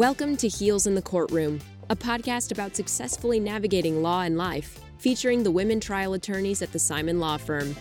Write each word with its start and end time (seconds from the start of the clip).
Welcome 0.00 0.38
to 0.38 0.48
Heels 0.48 0.86
in 0.86 0.94
the 0.94 1.02
Courtroom, 1.02 1.60
a 1.90 1.94
podcast 1.94 2.52
about 2.52 2.74
successfully 2.74 3.38
navigating 3.38 4.00
law 4.02 4.22
and 4.22 4.38
life, 4.38 4.80
featuring 4.96 5.42
the 5.42 5.50
women 5.50 5.78
trial 5.78 6.14
attorneys 6.14 6.62
at 6.62 6.72
the 6.72 6.78
Simon 6.78 7.20
Law 7.20 7.36
Firm. 7.36 7.76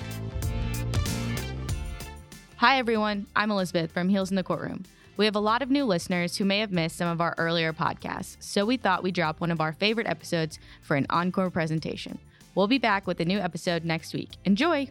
Hi, 2.58 2.78
everyone. 2.78 3.26
I'm 3.38 3.52
Elizabeth 3.52 3.94
from 3.94 4.10
Heels 4.10 4.32
in 4.32 4.36
the 4.36 4.44
Courtroom. 4.44 4.84
We 5.16 5.24
have 5.24 5.38
a 5.38 5.40
lot 5.40 5.62
of 5.62 5.72
new 5.72 5.86
listeners 5.86 6.36
who 6.36 6.44
may 6.44 6.60
have 6.60 6.74
missed 6.74 6.98
some 6.98 7.08
of 7.08 7.22
our 7.22 7.36
earlier 7.38 7.72
podcasts, 7.72 8.36
so 8.42 8.66
we 8.66 8.76
thought 8.76 9.02
we'd 9.02 9.16
drop 9.16 9.40
one 9.40 9.50
of 9.50 9.62
our 9.62 9.72
favorite 9.72 10.08
episodes 10.08 10.60
for 10.82 10.98
an 10.98 11.06
encore 11.10 11.50
presentation. 11.50 12.20
We'll 12.54 12.68
be 12.68 12.80
back 12.80 13.08
with 13.08 13.22
a 13.22 13.26
new 13.26 13.40
episode 13.40 13.86
next 13.86 14.14
week. 14.14 14.32
Enjoy! 14.44 14.90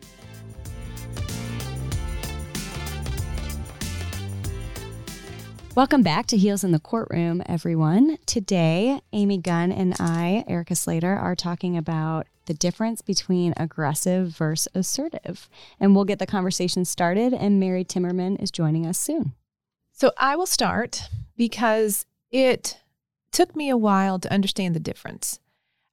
Welcome 5.79 6.03
back 6.03 6.27
to 6.27 6.37
Heels 6.37 6.65
in 6.65 6.73
the 6.73 6.81
Courtroom, 6.81 7.41
everyone. 7.47 8.19
Today, 8.27 9.01
Amy 9.13 9.39
Gunn 9.39 9.71
and 9.71 9.95
I, 10.01 10.43
Erica 10.49 10.75
Slater, 10.75 11.15
are 11.15 11.37
talking 11.37 11.77
about 11.77 12.27
the 12.47 12.53
difference 12.53 13.01
between 13.01 13.55
aggressive 13.57 14.31
versus 14.31 14.67
assertive. 14.75 15.49
And 15.79 15.95
we'll 15.95 16.05
get 16.05 16.19
the 16.19 16.27
conversation 16.27 16.85
started, 16.85 17.33
and 17.33 17.61
Mary 17.61 17.85
Timmerman 17.85 18.43
is 18.43 18.51
joining 18.51 18.87
us 18.87 18.99
soon. 18.99 19.35
So 19.93 20.11
I 20.19 20.35
will 20.35 20.47
start 20.47 21.11
because 21.37 22.07
it 22.33 22.79
took 23.31 23.55
me 23.55 23.71
a 23.71 23.77
while 23.77 24.19
to 24.19 24.33
understand 24.33 24.75
the 24.75 24.81
difference. 24.81 25.39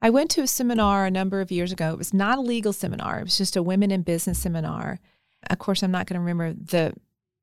I 0.01 0.09
went 0.09 0.31
to 0.31 0.41
a 0.41 0.47
seminar 0.47 1.05
a 1.05 1.11
number 1.11 1.41
of 1.41 1.51
years 1.51 1.71
ago. 1.71 1.91
It 1.91 1.99
was 1.99 2.11
not 2.11 2.39
a 2.39 2.41
legal 2.41 2.73
seminar, 2.73 3.19
it 3.19 3.25
was 3.25 3.37
just 3.37 3.55
a 3.55 3.61
women 3.61 3.91
in 3.91 4.01
business 4.01 4.39
seminar. 4.39 4.99
Of 5.47 5.59
course, 5.59 5.83
I'm 5.83 5.91
not 5.91 6.07
going 6.07 6.15
to 6.15 6.25
remember 6.25 6.53
the 6.53 6.95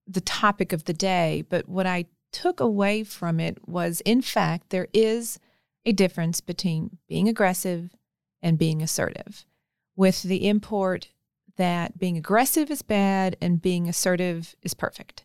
the 0.09 0.21
topic 0.21 0.73
of 0.73 0.87
the 0.87 0.93
day, 0.93 1.45
but 1.49 1.69
what 1.69 1.87
I 1.87 2.07
took 2.33 2.61
away 2.61 3.05
from 3.05 3.39
it 3.39 3.59
was, 3.69 4.01
in 4.03 4.23
fact, 4.23 4.71
there 4.71 4.89
is 4.93 5.39
a 5.85 5.93
difference 5.93 6.41
between 6.41 6.99
being 7.09 7.29
aggressive 7.29 7.95
and 8.43 8.59
being 8.59 8.83
assertive, 8.83 9.45
with 9.97 10.23
the 10.23 10.49
import 10.49 11.09
that 11.57 11.99
being 11.99 12.17
aggressive 12.17 12.71
is 12.71 12.83
bad 12.83 13.37
and 13.41 13.63
being 13.63 13.89
assertive 13.89 14.55
is 14.63 14.75
perfect. 14.75 15.25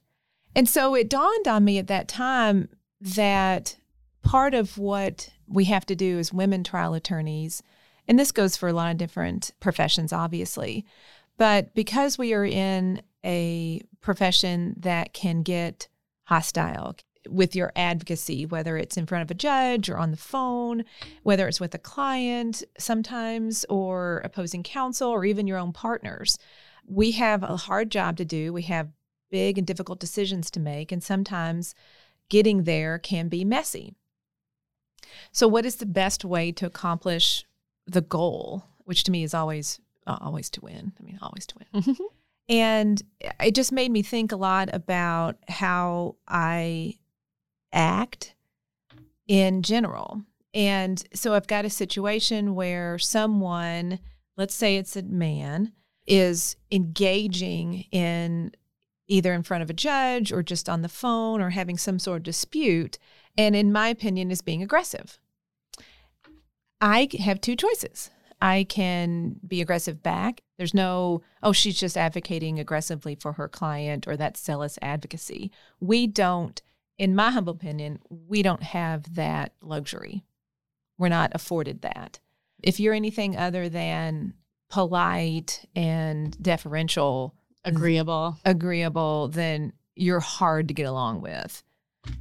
And 0.55 0.67
so 0.67 0.95
it 0.95 1.09
dawned 1.09 1.47
on 1.47 1.63
me 1.63 1.77
at 1.77 1.87
that 1.87 2.07
time 2.07 2.69
that 2.99 3.77
part 4.23 4.53
of 4.53 4.77
what 4.77 5.29
we 5.47 5.65
have 5.65 5.85
to 5.85 5.95
do 5.95 6.19
as 6.19 6.33
women 6.33 6.63
trial 6.63 6.93
attorneys, 6.93 7.63
and 8.07 8.19
this 8.19 8.31
goes 8.31 8.57
for 8.57 8.67
a 8.67 8.73
lot 8.73 8.91
of 8.91 8.97
different 8.97 9.51
professions, 9.59 10.11
obviously, 10.11 10.85
but 11.37 11.73
because 11.73 12.17
we 12.17 12.33
are 12.33 12.45
in 12.45 13.01
a 13.23 13.81
profession 14.01 14.73
that 14.77 15.13
can 15.13 15.43
get 15.43 15.87
hostile 16.27 16.95
with 17.29 17.55
your 17.55 17.71
advocacy, 17.75 18.45
whether 18.45 18.77
it's 18.77 18.97
in 18.97 19.05
front 19.05 19.21
of 19.21 19.31
a 19.31 19.35
judge 19.35 19.89
or 19.89 19.97
on 19.97 20.11
the 20.11 20.17
phone, 20.17 20.83
whether 21.23 21.47
it's 21.47 21.59
with 21.59 21.73
a 21.73 21.79
client 21.79 22.63
sometimes 22.77 23.65
or 23.69 24.21
opposing 24.23 24.63
counsel 24.63 25.09
or 25.09 25.25
even 25.25 25.47
your 25.47 25.57
own 25.57 25.73
partners. 25.73 26.37
We 26.85 27.11
have 27.11 27.43
a 27.43 27.57
hard 27.57 27.91
job 27.91 28.17
to 28.17 28.25
do. 28.25 28.53
We 28.53 28.63
have 28.63 28.89
big 29.29 29.57
and 29.57 29.67
difficult 29.67 29.99
decisions 29.99 30.49
to 30.51 30.59
make, 30.59 30.91
and 30.91 31.03
sometimes 31.03 31.75
getting 32.29 32.63
there 32.63 32.97
can 32.97 33.27
be 33.27 33.43
messy. 33.43 33.93
So, 35.31 35.47
what 35.47 35.65
is 35.65 35.77
the 35.77 35.85
best 35.85 36.23
way 36.23 36.51
to 36.53 36.65
accomplish 36.65 37.45
the 37.85 38.01
goal, 38.01 38.65
which 38.79 39.03
to 39.05 39.11
me 39.11 39.23
is 39.23 39.33
always 39.33 39.79
uh, 40.05 40.17
always 40.21 40.49
to 40.51 40.61
win? 40.61 40.93
I 40.99 41.03
mean, 41.03 41.19
always 41.21 41.45
to 41.47 41.55
win. 41.73 41.97
And 42.49 43.01
it 43.41 43.55
just 43.55 43.71
made 43.71 43.91
me 43.91 44.01
think 44.01 44.31
a 44.31 44.37
lot 44.37 44.69
about 44.73 45.37
how 45.49 46.15
I 46.27 46.95
act 47.73 48.35
in 49.27 49.61
general. 49.63 50.21
And 50.53 51.03
so 51.13 51.33
I've 51.33 51.47
got 51.47 51.65
a 51.65 51.69
situation 51.69 52.55
where 52.55 52.97
someone, 52.97 53.99
let's 54.37 54.55
say 54.55 54.77
it's 54.77 54.95
a 54.95 55.03
man, 55.03 55.73
is 56.05 56.55
engaging 56.71 57.85
in 57.91 58.53
either 59.07 59.33
in 59.33 59.43
front 59.43 59.63
of 59.63 59.69
a 59.69 59.73
judge 59.73 60.31
or 60.31 60.41
just 60.41 60.69
on 60.69 60.81
the 60.81 60.89
phone 60.89 61.41
or 61.41 61.49
having 61.49 61.77
some 61.77 61.99
sort 61.99 62.17
of 62.17 62.23
dispute, 62.23 62.97
and 63.37 63.55
in 63.55 63.71
my 63.71 63.89
opinion, 63.89 64.31
is 64.31 64.41
being 64.41 64.63
aggressive. 64.63 65.19
I 66.81 67.09
have 67.19 67.41
two 67.41 67.55
choices. 67.55 68.09
I 68.41 68.65
can 68.65 69.37
be 69.45 69.61
aggressive 69.61 70.03
back. 70.03 70.41
There's 70.57 70.73
no, 70.73 71.21
oh, 71.41 71.51
she's 71.53 71.79
just 71.79 71.97
advocating 71.97 72.59
aggressively 72.59 73.15
for 73.15 73.33
her 73.33 73.47
client 73.47 74.07
or 74.07 74.15
that's 74.15 74.43
zealous 74.43 74.77
advocacy. 74.81 75.51
We 75.79 76.07
don't, 76.07 76.61
in 76.97 77.15
my 77.15 77.31
humble 77.31 77.53
opinion, 77.53 77.99
we 78.09 78.41
don't 78.41 78.63
have 78.63 79.15
that 79.15 79.53
luxury. 79.61 80.23
We're 80.97 81.09
not 81.09 81.31
afforded 81.33 81.81
that. 81.81 82.19
If 82.63 82.79
you're 82.79 82.93
anything 82.93 83.37
other 83.37 83.69
than 83.69 84.33
polite 84.69 85.65
and 85.75 86.41
deferential, 86.41 87.35
agreeable, 87.63 88.37
agreeable, 88.45 89.27
then 89.29 89.73
you're 89.95 90.19
hard 90.19 90.67
to 90.67 90.73
get 90.73 90.85
along 90.85 91.21
with. 91.21 91.63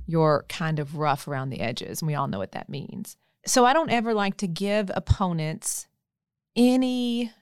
You're 0.07 0.45
kind 0.49 0.79
of 0.79 0.97
rough 0.97 1.29
around 1.29 1.51
the 1.51 1.61
edges, 1.61 2.01
and 2.01 2.07
we 2.07 2.15
all 2.15 2.29
know 2.29 2.39
what 2.39 2.53
that 2.53 2.69
means. 2.69 3.17
So 3.47 3.65
I 3.65 3.73
don't 3.73 3.91
ever 3.91 4.13
like 4.13 4.37
to 4.39 4.49
give 4.49 4.91
opponents 4.95 5.87
any 6.57 7.33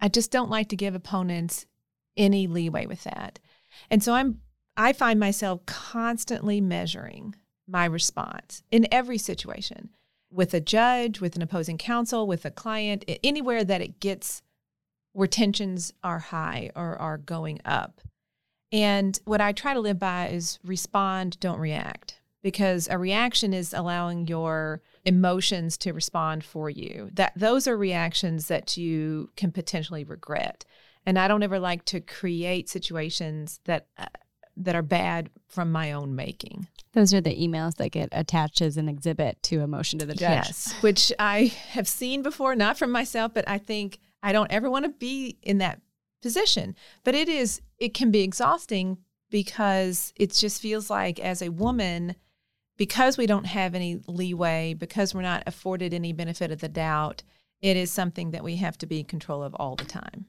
I 0.00 0.08
just 0.08 0.30
don't 0.30 0.50
like 0.50 0.68
to 0.68 0.76
give 0.76 0.94
opponents 0.94 1.64
any 2.16 2.46
leeway 2.46 2.86
with 2.86 3.04
that. 3.04 3.38
And 3.90 4.02
so 4.02 4.12
I'm 4.12 4.40
I 4.76 4.92
find 4.92 5.20
myself 5.20 5.64
constantly 5.66 6.60
measuring 6.60 7.36
my 7.66 7.84
response 7.84 8.62
in 8.70 8.86
every 8.90 9.18
situation 9.18 9.90
with 10.30 10.52
a 10.52 10.60
judge, 10.60 11.20
with 11.20 11.36
an 11.36 11.42
opposing 11.42 11.78
counsel, 11.78 12.26
with 12.26 12.44
a 12.44 12.50
client, 12.50 13.04
anywhere 13.22 13.62
that 13.64 13.80
it 13.80 14.00
gets 14.00 14.42
where 15.12 15.28
tensions 15.28 15.92
are 16.02 16.18
high 16.18 16.70
or 16.74 16.96
are 16.96 17.18
going 17.18 17.60
up. 17.64 18.00
And 18.72 19.18
what 19.24 19.40
I 19.40 19.52
try 19.52 19.74
to 19.74 19.80
live 19.80 20.00
by 20.00 20.28
is 20.28 20.58
respond, 20.64 21.38
don't 21.38 21.60
react, 21.60 22.20
because 22.42 22.88
a 22.90 22.98
reaction 22.98 23.54
is 23.54 23.72
allowing 23.72 24.26
your 24.26 24.82
emotions 25.04 25.76
to 25.78 25.92
respond 25.92 26.44
for 26.44 26.70
you. 26.70 27.10
That 27.12 27.32
those 27.36 27.66
are 27.68 27.76
reactions 27.76 28.48
that 28.48 28.76
you 28.76 29.30
can 29.36 29.52
potentially 29.52 30.04
regret. 30.04 30.64
And 31.06 31.18
I 31.18 31.28
don't 31.28 31.42
ever 31.42 31.58
like 31.58 31.84
to 31.86 32.00
create 32.00 32.68
situations 32.68 33.60
that 33.64 33.86
uh, 33.98 34.06
that 34.56 34.74
are 34.74 34.82
bad 34.82 35.30
from 35.48 35.72
my 35.72 35.92
own 35.92 36.14
making. 36.14 36.68
Those 36.92 37.12
are 37.12 37.20
the 37.20 37.36
emails 37.36 37.74
that 37.76 37.90
get 37.90 38.08
attached 38.12 38.62
as 38.62 38.76
an 38.76 38.88
exhibit 38.88 39.42
to 39.44 39.62
a 39.62 39.66
motion 39.66 39.98
to 39.98 40.06
the 40.06 40.14
judge. 40.14 40.46
Yes, 40.46 40.74
which 40.80 41.12
I 41.18 41.52
have 41.70 41.88
seen 41.88 42.22
before, 42.22 42.54
not 42.54 42.78
from 42.78 42.92
myself, 42.92 43.34
but 43.34 43.44
I 43.48 43.58
think 43.58 43.98
I 44.22 44.32
don't 44.32 44.50
ever 44.52 44.70
want 44.70 44.84
to 44.84 44.90
be 44.90 45.38
in 45.42 45.58
that 45.58 45.80
position. 46.22 46.74
But 47.02 47.14
it 47.14 47.28
is 47.28 47.60
it 47.78 47.94
can 47.94 48.10
be 48.10 48.22
exhausting 48.22 48.98
because 49.30 50.12
it 50.16 50.32
just 50.32 50.62
feels 50.62 50.88
like 50.88 51.18
as 51.18 51.42
a 51.42 51.50
woman 51.50 52.14
because 52.76 53.16
we 53.16 53.26
don't 53.26 53.46
have 53.46 53.74
any 53.74 54.00
leeway, 54.06 54.74
because 54.74 55.14
we're 55.14 55.22
not 55.22 55.42
afforded 55.46 55.94
any 55.94 56.12
benefit 56.12 56.50
of 56.50 56.60
the 56.60 56.68
doubt, 56.68 57.22
it 57.62 57.76
is 57.76 57.90
something 57.90 58.32
that 58.32 58.44
we 58.44 58.56
have 58.56 58.76
to 58.78 58.86
be 58.86 59.00
in 59.00 59.06
control 59.06 59.42
of 59.42 59.54
all 59.54 59.76
the 59.76 59.84
time. 59.84 60.26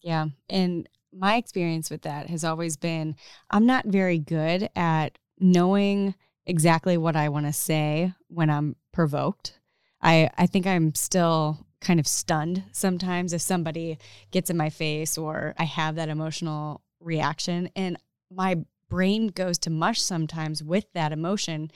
Yeah. 0.00 0.26
And 0.48 0.88
my 1.12 1.36
experience 1.36 1.90
with 1.90 2.02
that 2.02 2.28
has 2.28 2.44
always 2.44 2.76
been 2.76 3.16
I'm 3.50 3.66
not 3.66 3.86
very 3.86 4.18
good 4.18 4.68
at 4.74 5.18
knowing 5.38 6.14
exactly 6.46 6.96
what 6.96 7.16
I 7.16 7.28
want 7.28 7.46
to 7.46 7.52
say 7.52 8.12
when 8.28 8.50
I'm 8.50 8.76
provoked. 8.92 9.58
I, 10.02 10.30
I 10.36 10.46
think 10.46 10.66
I'm 10.66 10.94
still 10.94 11.66
kind 11.80 12.00
of 12.00 12.06
stunned 12.06 12.64
sometimes 12.72 13.32
if 13.32 13.40
somebody 13.40 13.98
gets 14.30 14.50
in 14.50 14.56
my 14.56 14.70
face 14.70 15.16
or 15.16 15.54
I 15.58 15.64
have 15.64 15.96
that 15.96 16.08
emotional 16.08 16.82
reaction. 17.00 17.70
And 17.76 17.98
my 18.30 18.56
brain 18.94 19.26
goes 19.26 19.58
to 19.58 19.70
mush 19.70 20.00
sometimes 20.00 20.62
with 20.62 20.84
that 20.92 21.10
emotion, 21.10 21.68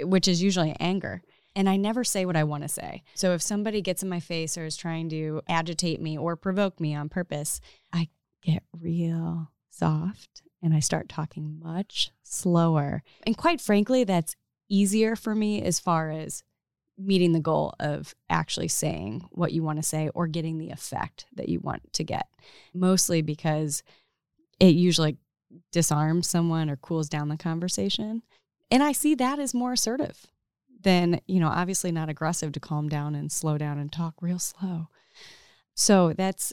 which 0.00 0.28
is 0.28 0.40
usually 0.40 0.76
anger. 0.78 1.20
And 1.56 1.68
I 1.68 1.76
never 1.76 2.04
say 2.04 2.24
what 2.24 2.36
I 2.36 2.44
want 2.44 2.62
to 2.62 2.68
say. 2.68 3.02
So 3.14 3.32
if 3.32 3.42
somebody 3.42 3.82
gets 3.82 4.04
in 4.04 4.08
my 4.08 4.20
face 4.20 4.56
or 4.56 4.64
is 4.64 4.76
trying 4.76 5.08
to 5.08 5.42
agitate 5.48 6.00
me 6.00 6.16
or 6.16 6.36
provoke 6.36 6.78
me 6.78 6.94
on 6.94 7.08
purpose, 7.08 7.60
I 7.92 8.10
get 8.44 8.62
real 8.72 9.50
soft 9.70 10.42
and 10.62 10.72
I 10.72 10.78
start 10.78 11.08
talking 11.08 11.58
much 11.60 12.12
slower. 12.22 13.02
And 13.26 13.36
quite 13.36 13.60
frankly, 13.60 14.04
that's 14.04 14.36
easier 14.68 15.16
for 15.16 15.34
me 15.34 15.62
as 15.62 15.80
far 15.80 16.12
as 16.12 16.44
meeting 16.96 17.32
the 17.32 17.40
goal 17.40 17.74
of 17.80 18.14
actually 18.30 18.68
saying 18.68 19.26
what 19.32 19.50
you 19.50 19.64
want 19.64 19.80
to 19.80 19.82
say 19.82 20.10
or 20.14 20.28
getting 20.28 20.58
the 20.58 20.70
effect 20.70 21.26
that 21.34 21.48
you 21.48 21.58
want 21.58 21.92
to 21.94 22.04
get. 22.04 22.28
Mostly 22.72 23.20
because 23.20 23.82
it 24.60 24.76
usually 24.76 25.16
disarms 25.70 26.28
someone 26.28 26.70
or 26.70 26.76
cools 26.76 27.08
down 27.08 27.28
the 27.28 27.36
conversation. 27.36 28.22
And 28.70 28.82
I 28.82 28.92
see 28.92 29.14
that 29.16 29.38
as 29.38 29.54
more 29.54 29.72
assertive 29.72 30.26
than, 30.82 31.20
you 31.26 31.40
know, 31.40 31.48
obviously 31.48 31.92
not 31.92 32.08
aggressive 32.08 32.52
to 32.52 32.60
calm 32.60 32.88
down 32.88 33.14
and 33.14 33.30
slow 33.30 33.58
down 33.58 33.78
and 33.78 33.92
talk 33.92 34.14
real 34.20 34.38
slow. 34.38 34.88
So 35.74 36.12
that's 36.12 36.52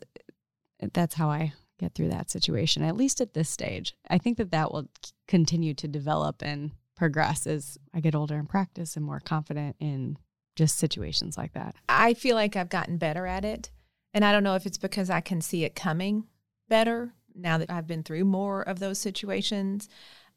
that's 0.94 1.16
how 1.16 1.30
I 1.30 1.54
get 1.78 1.94
through 1.94 2.10
that 2.10 2.30
situation 2.30 2.84
at 2.84 2.96
least 2.96 3.22
at 3.22 3.34
this 3.34 3.50
stage. 3.50 3.96
I 4.10 4.18
think 4.18 4.38
that 4.38 4.52
that 4.52 4.72
will 4.72 4.90
continue 5.28 5.74
to 5.76 5.88
develop 5.88 6.42
and 6.42 6.72
progress 6.96 7.48
as 7.48 7.78
I 7.94 8.02
get 8.02 8.16
older 8.16 8.36
and 8.36 8.50
practice 8.50 8.96
and 8.96 9.06
more 9.06 9.22
confident 9.22 9.78
in 9.80 10.18
just 10.56 10.78
situations 10.78 11.38
like 11.38 11.54
that. 11.54 11.76
I 11.88 12.14
feel 12.14 12.36
like 12.36 12.56
I've 12.58 12.70
gotten 12.70 12.98
better 12.98 13.26
at 13.26 13.46
it. 13.46 13.72
And 14.14 14.26
I 14.26 14.32
don't 14.32 14.44
know 14.44 14.56
if 14.56 14.66
it's 14.66 14.78
because 14.78 15.10
I 15.10 15.22
can 15.22 15.40
see 15.40 15.64
it 15.64 15.76
coming 15.76 16.26
better 16.68 17.14
now 17.36 17.58
that 17.58 17.70
I've 17.70 17.88
been 17.88 18.04
through 18.04 18.26
more 18.26 18.62
of 18.62 18.80
those 18.80 19.00
situations. 19.00 19.90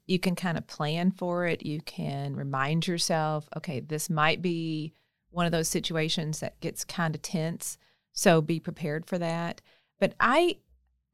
You 0.07 0.19
can 0.19 0.35
kind 0.35 0.59
of 0.59 0.67
plan 0.67 1.13
for 1.13 1.47
it. 1.47 1.65
You 1.65 1.81
can 1.81 2.35
remind 2.35 2.87
yourself, 2.87 3.49
okay, 3.57 3.81
this 3.81 4.11
might 4.11 4.43
be 4.43 4.93
one 5.31 5.47
of 5.47 5.53
those 5.53 5.69
situations 5.69 6.41
that 6.41 6.61
gets 6.61 6.85
kind 6.85 7.15
of 7.15 7.23
tense. 7.23 7.79
So 8.13 8.43
be 8.43 8.61
prepared 8.61 9.07
for 9.07 9.19
that. 9.19 9.61
But 9.99 10.15
I 10.21 10.59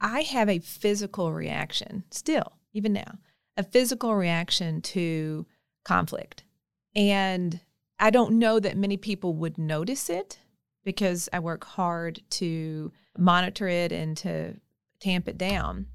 I 0.01 0.23
have 0.23 0.49
a 0.49 0.61
physical 0.61 1.33
reaction 1.33 2.05
still, 2.11 2.53
even 2.73 2.93
now, 2.93 3.19
a 3.57 3.63
physical 3.63 4.15
reaction 4.15 4.81
to 4.83 5.47
conflict. 5.85 6.45
And 6.95 7.61
I 7.99 8.11
don't 8.11 8.39
know 8.39 8.61
that 8.61 8.77
many 8.77 8.97
people 8.97 9.35
would 9.35 9.59
notice 9.59 10.09
it 10.09 10.39
because 10.85 11.29
I 11.33 11.41
work 11.41 11.65
hard 11.65 12.23
to 12.31 12.93
monitor 13.17 13.67
it 13.69 13.93
and 13.93 14.17
to 14.19 14.55
tamp 15.00 15.29
it 15.29 15.39
down. 15.39 15.87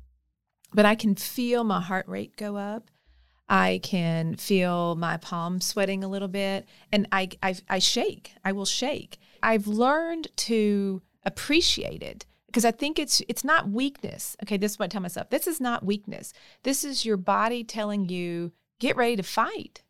But 0.73 0.85
I 0.85 0.95
can 0.95 1.15
feel 1.15 1.63
my 1.63 1.81
heart 1.81 2.07
rate 2.07 2.35
go 2.35 2.57
up. 2.57 2.89
I 3.50 3.81
can 3.83 4.35
feel 4.35 4.95
my 4.95 5.17
palms 5.17 5.65
sweating 5.65 6.03
a 6.03 6.07
little 6.07 6.27
bit 6.27 6.65
and 6.91 7.07
I, 7.11 7.29
I, 7.44 7.55
I 7.69 7.79
shake. 7.79 8.33
I 8.44 8.51
will 8.51 8.65
shake. 8.65 9.19
I've 9.44 9.67
learned 9.67 10.29
to 10.38 11.01
appreciate 11.23 12.01
it 12.01 12.25
because 12.47 12.65
I 12.65 12.71
think 12.71 13.00
it's 13.00 13.21
it's 13.27 13.44
not 13.44 13.69
weakness. 13.69 14.38
Okay, 14.44 14.57
this 14.57 14.73
is 14.73 14.79
what 14.79 14.85
I 14.85 14.88
tell 14.89 15.01
myself. 15.01 15.29
This 15.29 15.47
is 15.47 15.59
not 15.59 15.83
weakness. 15.85 16.33
This 16.63 16.83
is 16.83 17.03
your 17.03 17.17
body 17.17 17.63
telling 17.63 18.09
you, 18.09 18.51
get 18.79 18.95
ready 18.95 19.15
to 19.15 19.23
fight. 19.23 19.81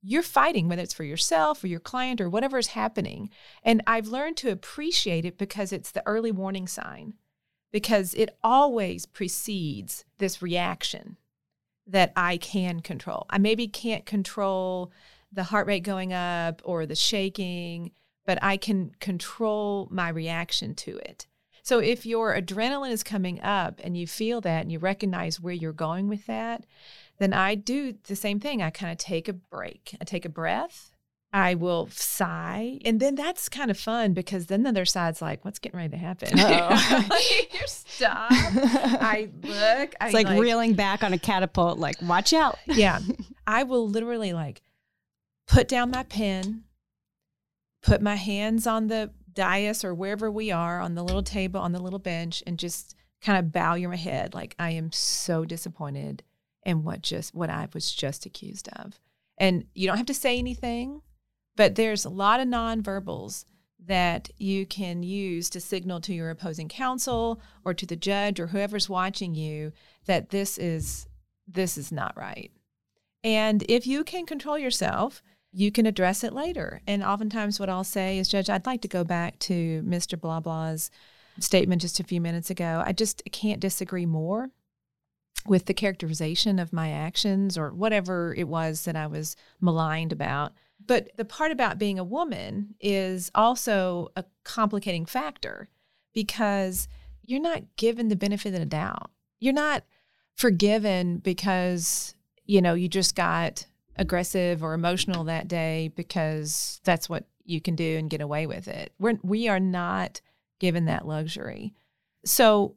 You're 0.00 0.22
fighting, 0.22 0.68
whether 0.68 0.82
it's 0.82 0.94
for 0.94 1.04
yourself 1.04 1.64
or 1.64 1.66
your 1.66 1.80
client 1.80 2.20
or 2.20 2.28
whatever 2.28 2.58
is 2.58 2.68
happening. 2.68 3.30
And 3.62 3.82
I've 3.86 4.06
learned 4.06 4.36
to 4.38 4.50
appreciate 4.50 5.24
it 5.24 5.38
because 5.38 5.72
it's 5.72 5.90
the 5.90 6.06
early 6.06 6.30
warning 6.30 6.68
sign, 6.68 7.14
because 7.74 8.14
it 8.14 8.38
always 8.44 9.04
precedes 9.04 10.04
this 10.18 10.40
reaction 10.40 11.16
that 11.88 12.12
I 12.14 12.36
can 12.36 12.78
control. 12.78 13.26
I 13.28 13.38
maybe 13.38 13.66
can't 13.66 14.06
control 14.06 14.92
the 15.32 15.42
heart 15.42 15.66
rate 15.66 15.82
going 15.82 16.12
up 16.12 16.62
or 16.64 16.86
the 16.86 16.94
shaking, 16.94 17.90
but 18.24 18.38
I 18.40 18.58
can 18.58 18.92
control 19.00 19.88
my 19.90 20.08
reaction 20.08 20.76
to 20.76 20.98
it. 20.98 21.26
So 21.64 21.80
if 21.80 22.06
your 22.06 22.40
adrenaline 22.40 22.92
is 22.92 23.02
coming 23.02 23.40
up 23.40 23.80
and 23.82 23.96
you 23.96 24.06
feel 24.06 24.40
that 24.42 24.62
and 24.62 24.70
you 24.70 24.78
recognize 24.78 25.40
where 25.40 25.52
you're 25.52 25.72
going 25.72 26.06
with 26.06 26.26
that, 26.26 26.66
then 27.18 27.32
I 27.32 27.56
do 27.56 27.96
the 28.04 28.14
same 28.14 28.38
thing. 28.38 28.62
I 28.62 28.70
kind 28.70 28.92
of 28.92 28.98
take 28.98 29.26
a 29.26 29.32
break. 29.32 29.96
I 30.00 30.04
take 30.04 30.24
a 30.24 30.28
breath. 30.28 30.93
I 31.34 31.56
will 31.56 31.88
sigh. 31.90 32.78
And 32.84 33.00
then 33.00 33.16
that's 33.16 33.48
kind 33.48 33.68
of 33.68 33.76
fun 33.76 34.12
because 34.12 34.46
then 34.46 34.62
the 34.62 34.68
other 34.68 34.84
side's 34.84 35.20
like, 35.20 35.44
what's 35.44 35.58
getting 35.58 35.78
ready 35.78 35.90
to 35.90 35.96
happen? 35.96 36.28
you 36.38 37.60
stop. 37.66 38.28
I 38.30 39.30
look. 39.42 39.94
It's 40.00 40.14
like, 40.14 40.28
like 40.28 40.40
reeling 40.40 40.74
back 40.74 41.02
on 41.02 41.12
a 41.12 41.18
catapult, 41.18 41.76
like, 41.76 41.96
watch 42.00 42.32
out. 42.32 42.56
yeah. 42.66 43.00
I 43.48 43.64
will 43.64 43.88
literally 43.88 44.32
like 44.32 44.62
put 45.48 45.66
down 45.66 45.90
my 45.90 46.04
pen, 46.04 46.62
put 47.82 48.00
my 48.00 48.14
hands 48.14 48.64
on 48.64 48.86
the 48.86 49.10
dais 49.32 49.84
or 49.84 49.92
wherever 49.92 50.30
we 50.30 50.52
are 50.52 50.80
on 50.80 50.94
the 50.94 51.02
little 51.02 51.24
table, 51.24 51.58
on 51.58 51.72
the 51.72 51.82
little 51.82 51.98
bench, 51.98 52.44
and 52.46 52.60
just 52.60 52.94
kind 53.20 53.40
of 53.40 53.50
bow 53.50 53.74
your 53.74 53.94
head 53.94 54.34
like 54.34 54.54
I 54.56 54.70
am 54.70 54.92
so 54.92 55.44
disappointed 55.44 56.22
in 56.64 56.84
what 56.84 57.02
just 57.02 57.34
what 57.34 57.50
I 57.50 57.66
was 57.74 57.92
just 57.92 58.24
accused 58.24 58.68
of. 58.76 59.00
And 59.36 59.64
you 59.74 59.88
don't 59.88 59.96
have 59.96 60.06
to 60.06 60.14
say 60.14 60.38
anything, 60.38 61.02
but 61.56 61.74
there's 61.74 62.04
a 62.04 62.10
lot 62.10 62.40
of 62.40 62.48
nonverbals 62.48 63.44
that 63.86 64.30
you 64.38 64.64
can 64.64 65.02
use 65.02 65.50
to 65.50 65.60
signal 65.60 66.00
to 66.00 66.14
your 66.14 66.30
opposing 66.30 66.68
counsel 66.68 67.40
or 67.64 67.74
to 67.74 67.86
the 67.86 67.96
judge 67.96 68.40
or 68.40 68.48
whoever's 68.48 68.88
watching 68.88 69.34
you 69.34 69.72
that 70.06 70.30
this 70.30 70.58
is 70.58 71.06
this 71.46 71.76
is 71.76 71.92
not 71.92 72.16
right. 72.16 72.50
And 73.22 73.64
if 73.68 73.86
you 73.86 74.04
can 74.04 74.24
control 74.26 74.58
yourself, 74.58 75.22
you 75.52 75.70
can 75.70 75.86
address 75.86 76.24
it 76.24 76.32
later. 76.32 76.80
And 76.86 77.02
oftentimes, 77.02 77.60
what 77.60 77.68
I'll 77.68 77.84
say 77.84 78.18
is, 78.18 78.28
Judge, 78.28 78.50
I'd 78.50 78.66
like 78.66 78.82
to 78.82 78.88
go 78.88 79.04
back 79.04 79.38
to 79.40 79.82
Mr. 79.82 80.20
Blah 80.20 80.40
Blah's 80.40 80.90
statement 81.38 81.82
just 81.82 82.00
a 82.00 82.04
few 82.04 82.20
minutes 82.20 82.50
ago. 82.50 82.82
I 82.84 82.92
just 82.92 83.22
can't 83.30 83.60
disagree 83.60 84.06
more 84.06 84.50
with 85.46 85.66
the 85.66 85.74
characterization 85.74 86.58
of 86.58 86.72
my 86.72 86.90
actions 86.90 87.58
or 87.58 87.70
whatever 87.70 88.34
it 88.36 88.48
was 88.48 88.84
that 88.84 88.96
I 88.96 89.06
was 89.06 89.36
maligned 89.60 90.12
about. 90.12 90.52
But 90.84 91.10
the 91.16 91.24
part 91.24 91.50
about 91.50 91.78
being 91.78 91.98
a 91.98 92.04
woman 92.04 92.74
is 92.80 93.30
also 93.34 94.08
a 94.16 94.24
complicating 94.44 95.06
factor 95.06 95.68
because 96.12 96.88
you're 97.24 97.40
not 97.40 97.76
given 97.76 98.08
the 98.08 98.16
benefit 98.16 98.54
of 98.54 98.60
the 98.60 98.66
doubt. 98.66 99.10
You're 99.40 99.54
not 99.54 99.84
forgiven 100.34 101.18
because, 101.18 102.14
you 102.44 102.60
know, 102.60 102.74
you 102.74 102.88
just 102.88 103.14
got 103.14 103.66
aggressive 103.96 104.62
or 104.62 104.74
emotional 104.74 105.24
that 105.24 105.48
day 105.48 105.90
because 105.94 106.80
that's 106.84 107.08
what 107.08 107.24
you 107.44 107.60
can 107.60 107.76
do 107.76 107.96
and 107.96 108.10
get 108.10 108.20
away 108.20 108.46
with 108.46 108.68
it. 108.68 108.92
We're 108.98 109.18
we 109.22 109.48
are 109.48 109.60
not 109.60 110.20
given 110.58 110.86
that 110.86 111.06
luxury. 111.06 111.74
So 112.24 112.74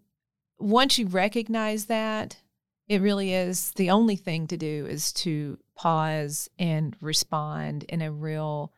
once 0.60 0.98
you 0.98 1.08
recognize 1.08 1.86
that, 1.86 2.38
it 2.88 3.02
really 3.02 3.34
is 3.34 3.72
the 3.72 3.90
only 3.90 4.16
thing 4.16 4.48
to 4.48 4.58
do 4.58 4.86
is 4.86 5.12
to 5.14 5.58
pause 5.76 6.50
and 6.58 6.96
respond 7.02 7.84
in 7.84 8.02
a 8.02 8.12
real 8.12 8.72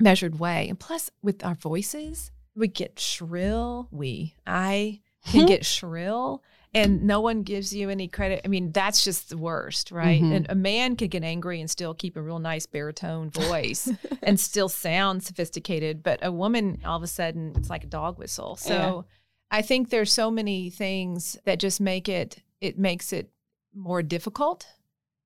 measured 0.00 0.38
way. 0.38 0.68
And 0.68 0.78
plus 0.78 1.10
with 1.22 1.44
our 1.44 1.54
voices, 1.54 2.30
we 2.54 2.68
get 2.68 2.98
shrill. 2.98 3.88
We 3.90 4.34
I 4.46 5.00
can 5.24 5.46
get 5.46 5.64
shrill 5.64 6.42
and 6.74 7.02
no 7.04 7.20
one 7.20 7.42
gives 7.42 7.74
you 7.74 7.90
any 7.90 8.08
credit. 8.08 8.40
I 8.44 8.48
mean, 8.48 8.72
that's 8.72 9.04
just 9.04 9.28
the 9.28 9.36
worst, 9.36 9.92
right? 9.92 10.20
Mm-hmm. 10.20 10.32
And 10.32 10.46
a 10.48 10.54
man 10.54 10.96
can 10.96 11.08
get 11.08 11.22
angry 11.22 11.60
and 11.60 11.70
still 11.70 11.92
keep 11.92 12.16
a 12.16 12.22
real 12.22 12.38
nice 12.38 12.66
baritone 12.66 13.30
voice 13.30 13.90
and 14.22 14.40
still 14.40 14.68
sound 14.68 15.22
sophisticated, 15.22 16.02
but 16.02 16.20
a 16.22 16.32
woman 16.32 16.80
all 16.84 16.96
of 16.96 17.02
a 17.02 17.08
sudden 17.08 17.52
it's 17.56 17.70
like 17.70 17.84
a 17.84 17.88
dog 17.88 18.18
whistle. 18.18 18.56
So 18.56 18.72
yeah. 18.72 19.58
I 19.58 19.62
think 19.62 19.90
there's 19.90 20.12
so 20.12 20.30
many 20.30 20.70
things 20.70 21.36
that 21.44 21.58
just 21.58 21.80
make 21.80 22.08
it 22.08 22.38
it 22.60 22.78
makes 22.78 23.12
it 23.12 23.30
more 23.74 24.02
difficult 24.02 24.66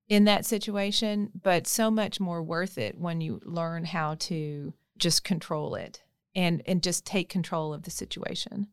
in 0.08 0.24
that 0.24 0.46
situation, 0.46 1.30
but 1.42 1.66
so 1.66 1.90
much 1.90 2.20
more 2.20 2.42
worth 2.42 2.78
it 2.78 2.98
when 2.98 3.20
you 3.20 3.40
learn 3.44 3.84
how 3.84 4.14
to 4.14 4.72
just 4.96 5.24
control 5.24 5.74
it 5.74 6.02
and 6.34 6.62
and 6.66 6.82
just 6.82 7.04
take 7.04 7.28
control 7.28 7.74
of 7.74 7.82
the 7.82 7.90
situation. 7.90 8.68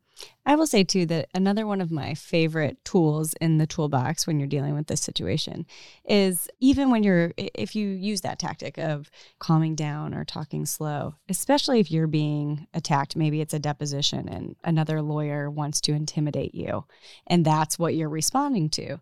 I 0.45 0.55
will 0.55 0.67
say 0.67 0.83
too 0.83 1.05
that 1.05 1.29
another 1.33 1.65
one 1.65 1.79
of 1.79 1.91
my 1.91 2.13
favorite 2.13 2.83
tools 2.83 3.33
in 3.39 3.57
the 3.57 3.67
toolbox 3.67 4.27
when 4.27 4.39
you're 4.39 4.47
dealing 4.47 4.75
with 4.75 4.87
this 4.87 5.01
situation 5.01 5.65
is 6.03 6.49
even 6.59 6.91
when 6.91 7.03
you're, 7.03 7.33
if 7.37 7.75
you 7.75 7.87
use 7.87 8.21
that 8.21 8.39
tactic 8.39 8.77
of 8.77 9.09
calming 9.39 9.75
down 9.75 10.13
or 10.13 10.25
talking 10.25 10.65
slow, 10.65 11.15
especially 11.29 11.79
if 11.79 11.89
you're 11.89 12.07
being 12.07 12.67
attacked, 12.73 13.15
maybe 13.15 13.39
it's 13.39 13.53
a 13.53 13.59
deposition 13.59 14.27
and 14.27 14.55
another 14.63 15.01
lawyer 15.01 15.49
wants 15.49 15.79
to 15.81 15.93
intimidate 15.93 16.53
you, 16.53 16.85
and 17.27 17.45
that's 17.45 17.79
what 17.79 17.95
you're 17.95 18.09
responding 18.09 18.69
to. 18.71 18.99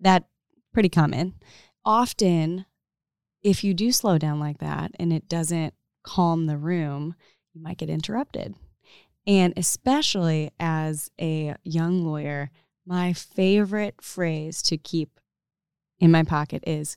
That 0.00 0.24
pretty 0.72 0.88
common. 0.88 1.34
Often, 1.84 2.64
if 3.42 3.64
you 3.64 3.74
do 3.74 3.92
slow 3.92 4.18
down 4.18 4.40
like 4.40 4.58
that 4.58 4.92
and 4.98 5.12
it 5.12 5.28
doesn't 5.28 5.74
calm 6.02 6.46
the 6.46 6.58
room, 6.58 7.14
you 7.52 7.62
might 7.62 7.78
get 7.78 7.90
interrupted 7.90 8.54
and 9.26 9.52
especially 9.56 10.50
as 10.58 11.10
a 11.20 11.54
young 11.62 12.04
lawyer, 12.04 12.50
my 12.86 13.12
favorite 13.12 14.00
phrase 14.00 14.62
to 14.62 14.76
keep 14.76 15.20
in 15.98 16.10
my 16.10 16.22
pocket 16.22 16.64
is 16.66 16.96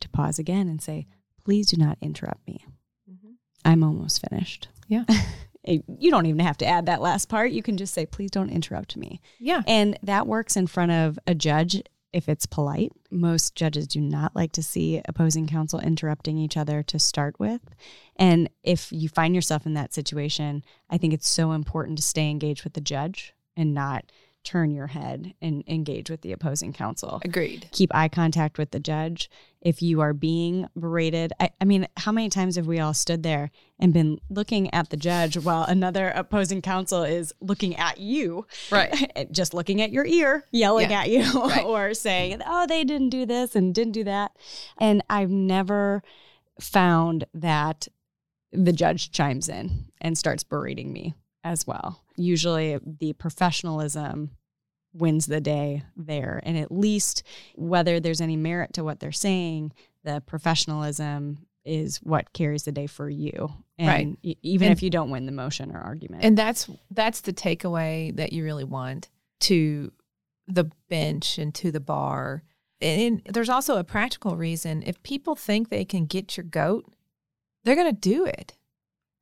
to 0.00 0.08
pause 0.08 0.38
again 0.38 0.68
and 0.68 0.82
say, 0.82 1.06
please 1.44 1.68
do 1.68 1.76
not 1.76 1.98
interrupt 2.00 2.46
me. 2.46 2.64
Mm-hmm. 3.10 3.32
I'm 3.64 3.82
almost 3.82 4.26
finished. 4.28 4.68
Yeah. 4.88 5.04
you 5.64 6.10
don't 6.10 6.26
even 6.26 6.40
have 6.40 6.58
to 6.58 6.66
add 6.66 6.86
that 6.86 7.00
last 7.00 7.28
part. 7.28 7.52
You 7.52 7.62
can 7.62 7.76
just 7.76 7.94
say, 7.94 8.04
please 8.04 8.30
don't 8.30 8.50
interrupt 8.50 8.96
me. 8.96 9.20
Yeah. 9.38 9.62
And 9.66 9.98
that 10.02 10.26
works 10.26 10.56
in 10.56 10.66
front 10.66 10.92
of 10.92 11.18
a 11.26 11.34
judge 11.34 11.82
if 12.12 12.28
it's 12.28 12.46
polite. 12.46 12.92
Most 13.10 13.54
judges 13.54 13.86
do 13.86 14.00
not 14.00 14.36
like 14.36 14.52
to 14.52 14.62
see 14.62 15.00
opposing 15.06 15.46
counsel 15.46 15.80
interrupting 15.80 16.38
each 16.38 16.56
other 16.56 16.82
to 16.84 16.98
start 16.98 17.38
with. 17.38 17.60
And 18.16 18.48
if 18.62 18.92
you 18.92 19.08
find 19.08 19.34
yourself 19.34 19.66
in 19.66 19.74
that 19.74 19.94
situation, 19.94 20.62
I 20.90 20.98
think 20.98 21.12
it's 21.14 21.28
so 21.28 21.52
important 21.52 21.98
to 21.98 22.02
stay 22.04 22.30
engaged 22.30 22.64
with 22.64 22.74
the 22.74 22.80
judge 22.80 23.34
and 23.56 23.74
not 23.74 24.04
turn 24.44 24.70
your 24.72 24.88
head 24.88 25.34
and 25.40 25.62
engage 25.66 26.10
with 26.10 26.22
the 26.22 26.32
opposing 26.32 26.72
counsel. 26.72 27.20
Agreed. 27.24 27.68
Keep 27.72 27.94
eye 27.94 28.08
contact 28.08 28.58
with 28.58 28.70
the 28.72 28.80
judge. 28.80 29.30
If 29.60 29.80
you 29.82 30.00
are 30.00 30.12
being 30.12 30.66
berated, 30.76 31.32
I, 31.38 31.50
I 31.60 31.64
mean, 31.64 31.86
how 31.96 32.10
many 32.10 32.28
times 32.28 32.56
have 32.56 32.66
we 32.66 32.80
all 32.80 32.94
stood 32.94 33.22
there 33.22 33.50
and 33.78 33.92
been 33.92 34.18
looking 34.28 34.72
at 34.74 34.90
the 34.90 34.96
judge 34.96 35.38
while 35.38 35.62
another 35.64 36.08
opposing 36.08 36.60
counsel 36.62 37.04
is 37.04 37.32
looking 37.40 37.76
at 37.76 37.98
you? 37.98 38.46
Right. 38.72 39.12
Just 39.32 39.54
looking 39.54 39.80
at 39.80 39.92
your 39.92 40.04
ear, 40.04 40.44
yelling 40.50 40.90
Yeah. 40.90 41.00
at 41.02 41.10
you, 41.10 41.22
Right. 41.34 41.64
or 41.64 41.94
saying, 41.94 42.40
oh, 42.44 42.66
they 42.66 42.82
didn't 42.82 43.10
do 43.10 43.24
this 43.24 43.54
and 43.54 43.72
didn't 43.74 43.92
do 43.92 44.04
that. 44.04 44.32
And 44.78 45.02
I've 45.08 45.30
never 45.30 46.02
found 46.60 47.24
that 47.34 47.88
the 48.52 48.72
judge 48.72 49.12
chimes 49.12 49.48
in 49.48 49.86
and 50.00 50.18
starts 50.18 50.44
berating 50.44 50.92
me 50.92 51.14
as 51.44 51.66
well. 51.66 52.01
Usually 52.16 52.78
the 52.84 53.12
professionalism 53.14 54.30
wins 54.94 55.26
the 55.26 55.40
day 55.40 55.82
there. 55.96 56.40
And 56.44 56.58
at 56.58 56.70
least 56.70 57.22
whether 57.54 57.98
there's 58.00 58.20
any 58.20 58.36
merit 58.36 58.74
to 58.74 58.84
what 58.84 59.00
they're 59.00 59.12
saying, 59.12 59.72
the 60.04 60.22
professionalism 60.26 61.46
is 61.64 61.98
what 61.98 62.32
carries 62.32 62.64
the 62.64 62.72
day 62.72 62.86
for 62.86 63.08
you. 63.08 63.52
And 63.78 64.16
Right. 64.24 64.38
even 64.42 64.68
And- 64.68 64.76
if 64.76 64.82
you 64.82 64.90
don't 64.90 65.10
win 65.10 65.26
the 65.26 65.32
motion 65.32 65.70
or 65.74 65.78
argument. 65.80 66.24
And 66.24 66.36
that's 66.36 66.68
that's 66.90 67.20
the 67.22 67.32
takeaway 67.32 68.14
that 68.16 68.32
you 68.32 68.44
really 68.44 68.64
want 68.64 69.08
to 69.40 69.92
the 70.48 70.64
bench 70.88 71.38
and 71.38 71.54
to 71.54 71.70
the 71.70 71.80
bar. 71.80 72.42
And 72.80 73.22
there's 73.32 73.48
also 73.48 73.78
a 73.78 73.84
practical 73.84 74.36
reason. 74.36 74.82
If 74.84 75.00
people 75.04 75.36
think 75.36 75.68
they 75.68 75.84
can 75.84 76.04
get 76.04 76.36
your 76.36 76.44
goat, 76.44 76.92
they're 77.64 77.76
going 77.76 77.94
to 77.94 77.98
do 78.00 78.24
it. 78.26 78.54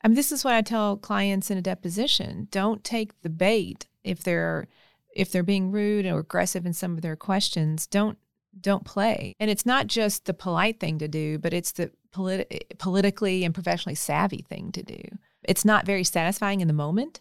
I 0.02 0.09
mean, 0.09 0.14
this 0.14 0.33
is 0.33 0.45
what 0.45 0.54
I 0.54 0.62
tell 0.62 0.97
clients 0.97 1.50
in 1.50 1.59
a 1.59 1.62
deposition. 1.62 2.49
Don't 2.50 2.83
take 2.83 3.21
the 3.23 3.30
bait 3.30 3.87
if 4.04 4.23
they're 4.23 4.66
if 5.14 5.33
they're 5.33 5.42
being 5.42 5.73
rude 5.73 6.07
or 6.07 6.21
aggressive 6.21 6.64
in 6.64 6.73
some 6.73 6.95
of 6.95 7.02
their 7.02 7.16
questions. 7.16 7.87
Don't 7.87 8.19
don't 8.59 8.85
play. 8.85 9.35
And 9.38 9.50
it's 9.50 9.66
not 9.66 9.87
just 9.87 10.25
the 10.25 10.35
polite 10.35 10.80
thing 10.80 10.99
to 10.99 11.09
do, 11.09 11.38
but 11.38 11.52
it's 11.52 11.73
the 11.73 11.90
politi- 12.12 12.78
politically 12.78 13.45
and 13.45 13.54
professionally 13.54 13.95
savvy 13.95 14.45
thing 14.49 14.73
to 14.73 14.83
do. 14.83 15.00
It's 15.45 15.64
not 15.64 15.87
very 15.87 16.04
satisfying 16.04 16.61
in 16.61 16.69
the 16.69 16.75
moment 16.75 17.21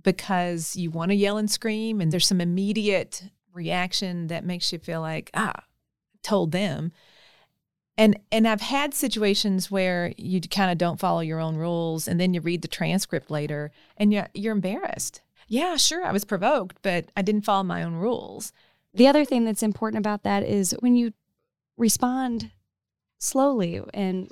because 0.00 0.76
you 0.76 0.90
want 0.90 1.10
to 1.10 1.16
yell 1.16 1.36
and 1.36 1.50
scream, 1.50 2.00
and 2.00 2.12
there's 2.12 2.26
some 2.26 2.40
immediate 2.40 3.22
reaction 3.52 4.28
that 4.28 4.44
makes 4.44 4.72
you 4.72 4.78
feel 4.78 5.00
like, 5.00 5.30
ah, 5.34 5.64
told 6.22 6.52
them. 6.52 6.92
And 7.96 8.18
and 8.32 8.48
I've 8.48 8.60
had 8.60 8.92
situations 8.92 9.70
where 9.70 10.12
you 10.16 10.40
kind 10.40 10.72
of 10.72 10.78
don't 10.78 10.98
follow 10.98 11.20
your 11.20 11.38
own 11.38 11.56
rules, 11.56 12.08
and 12.08 12.18
then 12.18 12.34
you 12.34 12.40
read 12.40 12.62
the 12.62 12.68
transcript 12.68 13.30
later, 13.30 13.70
and 13.96 14.12
you're 14.12 14.28
you're 14.34 14.52
embarrassed. 14.52 15.20
Yeah, 15.46 15.76
sure, 15.76 16.04
I 16.04 16.12
was 16.12 16.24
provoked, 16.24 16.78
but 16.82 17.10
I 17.16 17.22
didn't 17.22 17.44
follow 17.44 17.62
my 17.62 17.82
own 17.82 17.94
rules. 17.94 18.52
The 18.94 19.06
other 19.06 19.24
thing 19.24 19.44
that's 19.44 19.62
important 19.62 20.00
about 20.00 20.22
that 20.22 20.42
is 20.42 20.74
when 20.80 20.96
you 20.96 21.12
respond 21.76 22.50
slowly 23.18 23.80
and 23.92 24.30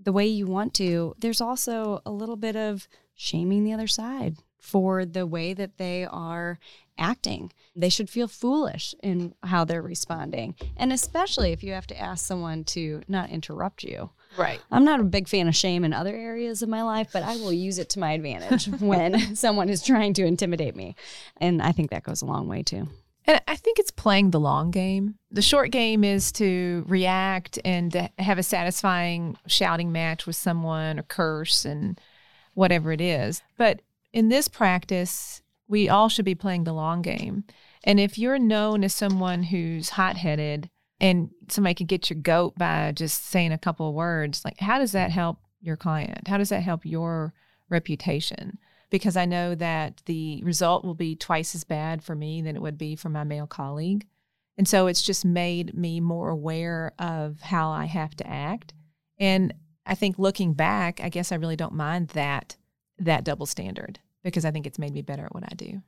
the 0.00 0.12
way 0.12 0.26
you 0.26 0.46
want 0.46 0.74
to, 0.74 1.14
there's 1.18 1.40
also 1.40 2.00
a 2.06 2.10
little 2.10 2.36
bit 2.36 2.56
of 2.56 2.86
shaming 3.14 3.64
the 3.64 3.72
other 3.72 3.86
side 3.86 4.36
for 4.58 5.04
the 5.04 5.26
way 5.26 5.54
that 5.54 5.76
they 5.76 6.04
are 6.04 6.58
acting. 6.98 7.52
They 7.74 7.88
should 7.88 8.08
feel 8.08 8.28
foolish 8.28 8.94
in 9.02 9.34
how 9.42 9.64
they're 9.64 9.82
responding. 9.82 10.54
And 10.76 10.92
especially 10.92 11.52
if 11.52 11.62
you 11.62 11.72
have 11.72 11.86
to 11.88 12.00
ask 12.00 12.24
someone 12.24 12.64
to 12.64 13.02
not 13.08 13.30
interrupt 13.30 13.82
you. 13.82 14.10
Right. 14.36 14.60
I'm 14.70 14.84
not 14.84 15.00
a 15.00 15.04
big 15.04 15.28
fan 15.28 15.48
of 15.48 15.56
shame 15.56 15.84
in 15.84 15.92
other 15.92 16.14
areas 16.14 16.62
of 16.62 16.68
my 16.68 16.82
life, 16.82 17.10
but 17.12 17.22
I 17.22 17.36
will 17.36 17.52
use 17.52 17.78
it 17.78 17.90
to 17.90 17.98
my 17.98 18.12
advantage 18.12 18.66
when 18.80 19.34
someone 19.36 19.68
is 19.68 19.82
trying 19.82 20.14
to 20.14 20.24
intimidate 20.24 20.76
me. 20.76 20.96
And 21.38 21.62
I 21.62 21.72
think 21.72 21.90
that 21.90 22.02
goes 22.02 22.22
a 22.22 22.26
long 22.26 22.48
way 22.48 22.62
too. 22.62 22.88
And 23.26 23.40
I 23.48 23.56
think 23.56 23.78
it's 23.78 23.90
playing 23.90 24.30
the 24.30 24.40
long 24.40 24.70
game. 24.70 25.14
The 25.30 25.42
short 25.42 25.70
game 25.70 26.04
is 26.04 26.30
to 26.32 26.84
react 26.86 27.58
and 27.64 27.90
to 27.92 28.10
have 28.18 28.38
a 28.38 28.42
satisfying 28.42 29.38
shouting 29.46 29.92
match 29.92 30.26
with 30.26 30.36
someone 30.36 30.98
or 30.98 31.04
curse 31.04 31.64
and 31.64 31.98
whatever 32.52 32.92
it 32.92 33.00
is. 33.00 33.42
But 33.56 33.80
in 34.12 34.28
this 34.28 34.46
practice, 34.46 35.42
we 35.68 35.88
all 35.88 36.08
should 36.08 36.24
be 36.24 36.34
playing 36.34 36.64
the 36.64 36.72
long 36.72 37.02
game. 37.02 37.44
And 37.84 37.98
if 38.00 38.18
you're 38.18 38.38
known 38.38 38.84
as 38.84 38.94
someone 38.94 39.44
who's 39.44 39.90
hot 39.90 40.16
headed 40.16 40.70
and 41.00 41.30
somebody 41.48 41.74
can 41.74 41.86
get 41.86 42.08
your 42.08 42.18
goat 42.18 42.56
by 42.56 42.92
just 42.92 43.26
saying 43.26 43.52
a 43.52 43.58
couple 43.58 43.88
of 43.88 43.94
words, 43.94 44.44
like 44.44 44.60
how 44.60 44.78
does 44.78 44.92
that 44.92 45.10
help 45.10 45.38
your 45.60 45.76
client? 45.76 46.28
How 46.28 46.38
does 46.38 46.50
that 46.50 46.62
help 46.62 46.84
your 46.84 47.34
reputation? 47.68 48.58
because 48.94 49.16
I 49.16 49.24
know 49.24 49.56
that 49.56 50.02
the 50.06 50.40
result 50.44 50.84
will 50.84 50.94
be 50.94 51.16
twice 51.16 51.56
as 51.56 51.64
bad 51.64 52.04
for 52.04 52.14
me 52.14 52.42
than 52.42 52.54
it 52.54 52.62
would 52.62 52.78
be 52.78 52.94
for 52.94 53.08
my 53.08 53.24
male 53.24 53.48
colleague. 53.48 54.06
And 54.56 54.68
so 54.68 54.86
it's 54.86 55.02
just 55.02 55.24
made 55.24 55.74
me 55.74 55.98
more 55.98 56.28
aware 56.28 56.92
of 56.96 57.40
how 57.40 57.70
I 57.70 57.86
have 57.86 58.14
to 58.18 58.26
act. 58.26 58.72
And 59.18 59.52
I 59.84 59.96
think 59.96 60.16
looking 60.16 60.52
back, 60.52 61.00
I 61.02 61.08
guess 61.08 61.32
I 61.32 61.34
really 61.34 61.56
don't 61.56 61.74
mind 61.74 62.10
that 62.10 62.56
that 63.00 63.24
double 63.24 63.46
standard 63.46 63.98
because 64.24 64.44
I 64.44 64.50
think 64.50 64.66
it's 64.66 64.78
made 64.78 64.92
me 64.92 65.02
better 65.02 65.26
at 65.26 65.34
what 65.34 65.44
I 65.44 65.54
do. 65.54 65.82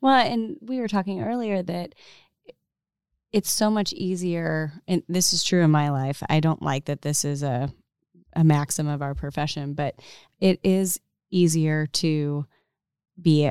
Well, 0.00 0.14
and 0.14 0.56
we 0.60 0.78
were 0.80 0.88
talking 0.88 1.22
earlier 1.22 1.62
that 1.62 1.94
it's 3.32 3.50
so 3.50 3.70
much 3.70 3.92
easier, 3.92 4.72
and 4.86 5.02
this 5.08 5.32
is 5.32 5.42
true 5.42 5.62
in 5.62 5.70
my 5.70 5.90
life. 5.90 6.22
I 6.28 6.40
don't 6.40 6.62
like 6.62 6.84
that 6.84 7.02
this 7.02 7.24
is 7.24 7.42
a 7.42 7.72
a 8.34 8.44
maxim 8.44 8.86
of 8.86 9.02
our 9.02 9.14
profession, 9.14 9.74
but 9.74 9.96
it 10.38 10.60
is 10.62 11.00
easier 11.30 11.86
to 11.86 12.46
be 13.20 13.50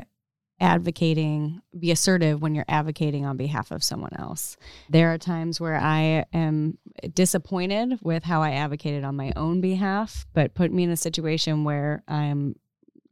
advocating, 0.60 1.62
be 1.78 1.90
assertive 1.90 2.42
when 2.42 2.54
you're 2.54 2.66
advocating 2.68 3.24
on 3.24 3.36
behalf 3.36 3.70
of 3.70 3.82
someone 3.82 4.14
else. 4.18 4.56
There 4.90 5.12
are 5.12 5.18
times 5.18 5.60
where 5.60 5.76
I 5.76 6.26
am 6.32 6.78
disappointed 7.14 7.98
with 8.02 8.24
how 8.24 8.42
I 8.42 8.52
advocated 8.52 9.04
on 9.04 9.16
my 9.16 9.32
own 9.36 9.60
behalf, 9.60 10.26
but 10.34 10.54
put 10.54 10.72
me 10.72 10.84
in 10.84 10.90
a 10.90 10.96
situation 10.96 11.64
where 11.64 12.02
I'm 12.06 12.56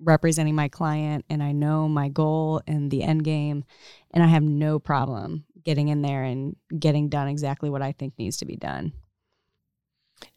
representing 0.00 0.54
my 0.54 0.68
client 0.68 1.24
and 1.28 1.42
I 1.42 1.52
know 1.52 1.88
my 1.88 2.08
goal 2.08 2.62
and 2.66 2.90
the 2.90 3.02
end 3.02 3.24
game 3.24 3.64
and 4.12 4.22
I 4.22 4.28
have 4.28 4.42
no 4.42 4.78
problem 4.78 5.44
getting 5.64 5.88
in 5.88 6.02
there 6.02 6.22
and 6.22 6.56
getting 6.78 7.08
done 7.08 7.28
exactly 7.28 7.68
what 7.68 7.82
I 7.82 7.92
think 7.92 8.14
needs 8.18 8.36
to 8.38 8.44
be 8.44 8.56
done. 8.56 8.92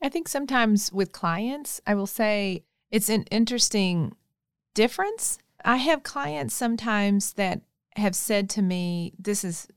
I 0.02 0.10
think 0.10 0.28
sometimes 0.28 0.92
with 0.92 1.12
clients, 1.12 1.80
I 1.86 1.96
will 1.96 2.08
say 2.08 2.64
it's 2.92 3.10
an 3.10 3.24
interesting 3.24 4.16
difference. 4.74 5.38
I 5.64 5.78
have 5.78 6.04
clients 6.04 6.54
sometimes 6.54 7.34
that 7.34 7.62
have 7.96 8.16
said 8.16 8.50
to 8.52 8.62
me, 8.62 9.14
this 9.18 9.44
is 9.44 9.68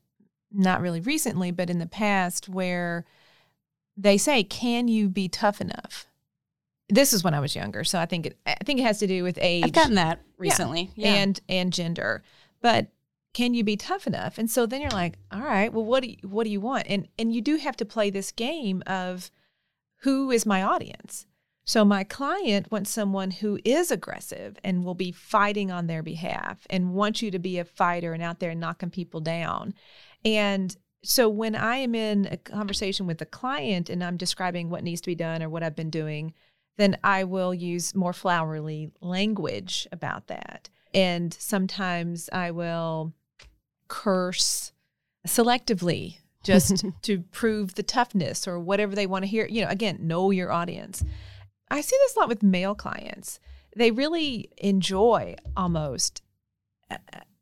not 0.53 0.81
really 0.81 1.01
recently, 1.01 1.51
but 1.51 1.71
in 1.71 1.79
the 1.79 1.87
past, 1.87 2.49
where 2.49 3.05
they 3.97 4.17
say, 4.17 4.45
Can 4.45 4.89
you 4.89 5.09
be 5.09 5.29
tough 5.29 5.61
enough? 5.61 6.07
This 6.89 7.13
is 7.13 7.25
when 7.25 7.35
I 7.35 7.41
was 7.41 7.57
younger, 7.57 7.83
so 7.85 7.99
I 7.99 8.07
think 8.07 8.27
it 8.27 8.39
I 8.47 8.57
think 8.65 8.81
it 8.81 8.85
has 8.85 8.99
to 8.99 9.07
do 9.07 9.23
with 9.23 9.39
age 9.41 9.65
I've 9.65 9.73
gotten 9.73 9.95
that 9.95 10.21
recently. 10.39 10.91
Yeah. 10.95 11.15
and 11.15 11.41
and 11.49 11.73
gender. 11.73 12.23
But 12.61 12.89
can 13.33 13.53
you 13.53 13.65
be 13.65 13.77
tough 13.77 14.07
enough? 14.07 14.39
And 14.39 14.51
so 14.51 14.65
then 14.65 14.81
you're 14.81 14.91
like, 14.91 15.19
all 15.33 15.41
right, 15.41 15.73
well, 15.73 15.85
what 15.85 16.03
do 16.03 16.11
you, 16.11 16.17
what 16.23 16.45
do 16.45 16.51
you 16.51 16.61
want? 16.61 16.87
And 16.89 17.09
and 17.19 17.35
you 17.35 17.41
do 17.41 17.57
have 17.57 17.77
to 17.77 17.85
play 17.85 18.11
this 18.11 18.31
game 18.33 18.83
of 18.87 19.31
who 20.03 20.31
is 20.31 20.47
my 20.47 20.63
audience. 20.63 21.27
So 21.67 21.85
my 21.85 22.05
client 22.05 22.71
wants 22.71 22.91
someone 22.91 23.31
who 23.31 23.59
is 23.65 23.91
aggressive 23.91 24.59
and 24.63 24.85
will 24.85 24.95
be 24.95 25.13
fighting 25.13 25.71
on 25.71 25.87
their 25.87 26.03
behalf 26.03 26.67
and 26.69 26.95
wants 26.95 27.23
you 27.23 27.31
to 27.31 27.39
be 27.39 27.59
a 27.59 27.65
fighter 27.65 28.13
and 28.13 28.23
out 28.23 28.39
there 28.39 28.55
knocking 28.55 28.91
people 28.91 29.21
down. 29.21 29.73
And 30.25 30.77
so 31.03 31.29
when 31.29 31.55
I 31.55 31.77
am 31.77 31.95
in 31.95 32.29
a 32.31 32.37
conversation 32.37 33.07
with 33.07 33.21
a 33.23 33.27
client 33.27 33.89
and 33.89 34.05
I'm 34.05 34.19
describing 34.19 34.69
what 34.69 34.85
needs 34.85 35.01
to 35.03 35.11
be 35.11 35.15
done 35.15 35.43
or 35.43 35.49
what 35.49 35.63
I've 35.63 35.77
been 35.77 35.91
doing, 35.91 36.35
then 36.77 36.97
I 37.05 37.25
will 37.25 37.55
use 37.55 37.95
more 37.95 38.13
flowery 38.13 38.91
language 39.01 39.87
about 39.93 40.27
that. 40.29 40.71
And 40.93 41.33
sometimes 41.35 42.29
I 42.33 42.51
will 42.51 43.13
curse 43.89 44.73
selectively 45.27 46.19
just 46.45 46.85
to 47.03 47.21
prove 47.33 47.75
the 47.75 47.83
toughness 47.83 48.47
or 48.47 48.59
whatever 48.59 48.95
they 48.95 49.07
want 49.07 49.23
to 49.23 49.29
hear. 49.29 49.47
You 49.47 49.63
know, 49.63 49.71
again, 49.71 49.99
know 50.03 50.31
your 50.31 50.53
audience. 50.53 51.05
I 51.71 51.81
see 51.81 51.97
this 52.01 52.17
a 52.17 52.21
lot 52.21 52.29
with 52.29 52.43
male 52.43 52.75
clients. 52.75 53.41
They 53.75 53.91
really 53.91 54.51
enjoy 54.59 55.37
almost 55.57 56.23
uh, 56.91 56.99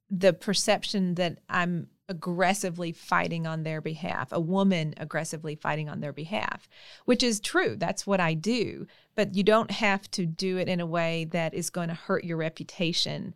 the 0.08 0.32
perception 0.32 1.16
that 1.16 1.38
I'm 1.48 1.88
aggressively 2.12 2.92
fighting 2.92 3.46
on 3.46 3.62
their 3.62 3.80
behalf, 3.80 4.28
a 4.32 4.38
woman 4.38 4.92
aggressively 4.98 5.54
fighting 5.54 5.88
on 5.88 6.00
their 6.00 6.12
behalf, 6.12 6.68
which 7.06 7.22
is 7.22 7.40
true. 7.40 7.74
That's 7.74 8.06
what 8.06 8.20
I 8.20 8.34
do. 8.34 8.86
But 9.14 9.34
you 9.34 9.42
don't 9.42 9.70
have 9.70 10.10
to 10.12 10.26
do 10.26 10.58
it 10.58 10.68
in 10.68 10.78
a 10.78 10.86
way 10.86 11.24
that 11.30 11.54
is 11.54 11.70
going 11.70 11.88
to 11.88 11.94
hurt 11.94 12.24
your 12.24 12.36
reputation 12.36 13.34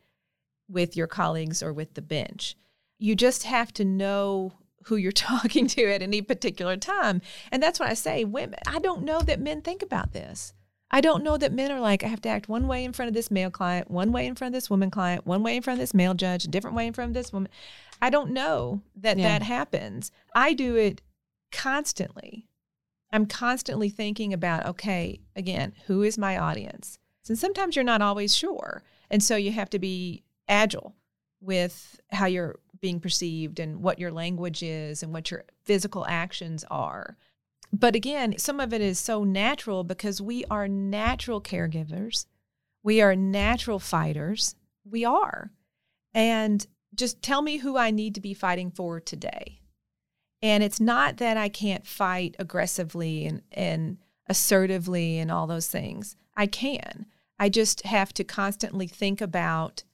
with 0.68 0.94
your 0.94 1.06
colleagues 1.06 1.62
or 1.62 1.72
with 1.72 1.94
the 1.94 2.02
bench. 2.02 2.54
You 2.98 3.16
just 3.16 3.44
have 3.44 3.72
to 3.74 3.84
know 3.84 4.52
who 4.84 4.96
you're 4.96 5.12
talking 5.30 5.66
to 5.68 5.90
at 5.90 6.02
any 6.02 6.20
particular 6.20 6.76
time. 6.76 7.22
And 7.50 7.62
that's 7.62 7.80
what 7.80 7.88
I 7.88 7.94
say, 7.94 8.24
women, 8.24 8.58
I 8.66 8.78
don't 8.78 9.04
know 9.04 9.20
that 9.20 9.40
men 9.40 9.62
think 9.62 9.82
about 9.82 10.12
this. 10.12 10.52
I 10.90 11.00
don't 11.00 11.24
know 11.24 11.36
that 11.36 11.52
men 11.52 11.72
are 11.72 11.80
like, 11.80 12.04
I 12.04 12.08
have 12.08 12.20
to 12.22 12.28
act 12.28 12.48
one 12.48 12.68
way 12.68 12.84
in 12.84 12.92
front 12.92 13.08
of 13.08 13.14
this 13.14 13.30
male 13.30 13.50
client, 13.50 13.90
one 13.90 14.12
way 14.12 14.24
in 14.26 14.36
front 14.36 14.54
of 14.54 14.56
this 14.56 14.70
woman 14.70 14.90
client, 14.90 15.26
one 15.26 15.42
way 15.42 15.56
in 15.56 15.62
front 15.62 15.78
of 15.78 15.82
this 15.82 15.94
male 15.94 16.14
judge, 16.14 16.44
a 16.44 16.48
different 16.48 16.76
way 16.76 16.86
in 16.86 16.92
front 16.92 17.10
of 17.10 17.14
this 17.14 17.32
woman. 17.32 17.50
I 18.00 18.10
don't 18.10 18.30
know 18.30 18.82
that 18.96 19.18
Yeah. 19.18 19.28
that 19.38 19.42
happens. 19.42 20.10
I 20.34 20.52
do 20.52 20.76
it 20.76 21.02
constantly. 21.52 22.46
I'm 23.10 23.26
constantly 23.26 23.88
thinking 23.88 24.32
about, 24.32 24.66
okay, 24.66 25.20
again, 25.34 25.74
who 25.86 26.02
is 26.02 26.18
my 26.18 26.36
audience? 26.36 26.98
And 27.28 27.38
sometimes 27.38 27.74
you're 27.74 27.84
not 27.84 28.02
always 28.02 28.36
sure. 28.36 28.82
And 29.10 29.22
so 29.22 29.36
you 29.36 29.52
have 29.52 29.70
to 29.70 29.78
be 29.78 30.22
agile 30.48 30.94
with 31.40 32.00
how 32.10 32.26
you're 32.26 32.56
being 32.80 33.00
perceived 33.00 33.58
and 33.58 33.82
what 33.82 33.98
your 33.98 34.12
language 34.12 34.62
is 34.62 35.02
and 35.02 35.12
what 35.12 35.30
your 35.30 35.44
physical 35.64 36.04
actions 36.06 36.64
are. 36.70 37.16
But 37.72 37.96
again, 37.96 38.38
some 38.38 38.60
of 38.60 38.72
it 38.72 38.80
is 38.80 38.98
so 38.98 39.24
natural 39.24 39.82
because 39.82 40.20
we 40.20 40.44
are 40.46 40.68
natural 40.68 41.40
caregivers. 41.40 42.26
We 42.82 43.00
are 43.00 43.16
natural 43.16 43.78
fighters. 43.78 44.54
We 44.84 45.04
are. 45.04 45.50
And 46.14 46.64
just 46.96 47.22
tell 47.22 47.42
me 47.42 47.58
who 47.58 47.76
I 47.76 47.90
need 47.90 48.14
to 48.14 48.20
be 48.20 48.34
fighting 48.34 48.70
for 48.70 49.00
today. 49.00 49.60
And 50.42 50.62
it's 50.62 50.80
not 50.80 51.16
that 51.18 51.36
I 51.36 51.48
can't 51.48 51.86
fight 51.86 52.36
aggressively 52.38 53.26
and, 53.26 53.42
and 53.52 53.98
assertively 54.28 55.18
and 55.18 55.30
all 55.30 55.46
those 55.46 55.68
things. 55.68 56.16
I 56.36 56.46
can. 56.46 57.06
I 57.38 57.48
just 57.48 57.84
have 57.84 58.12
to 58.14 58.24
constantly 58.24 58.86
think 58.86 59.20
about 59.20 59.84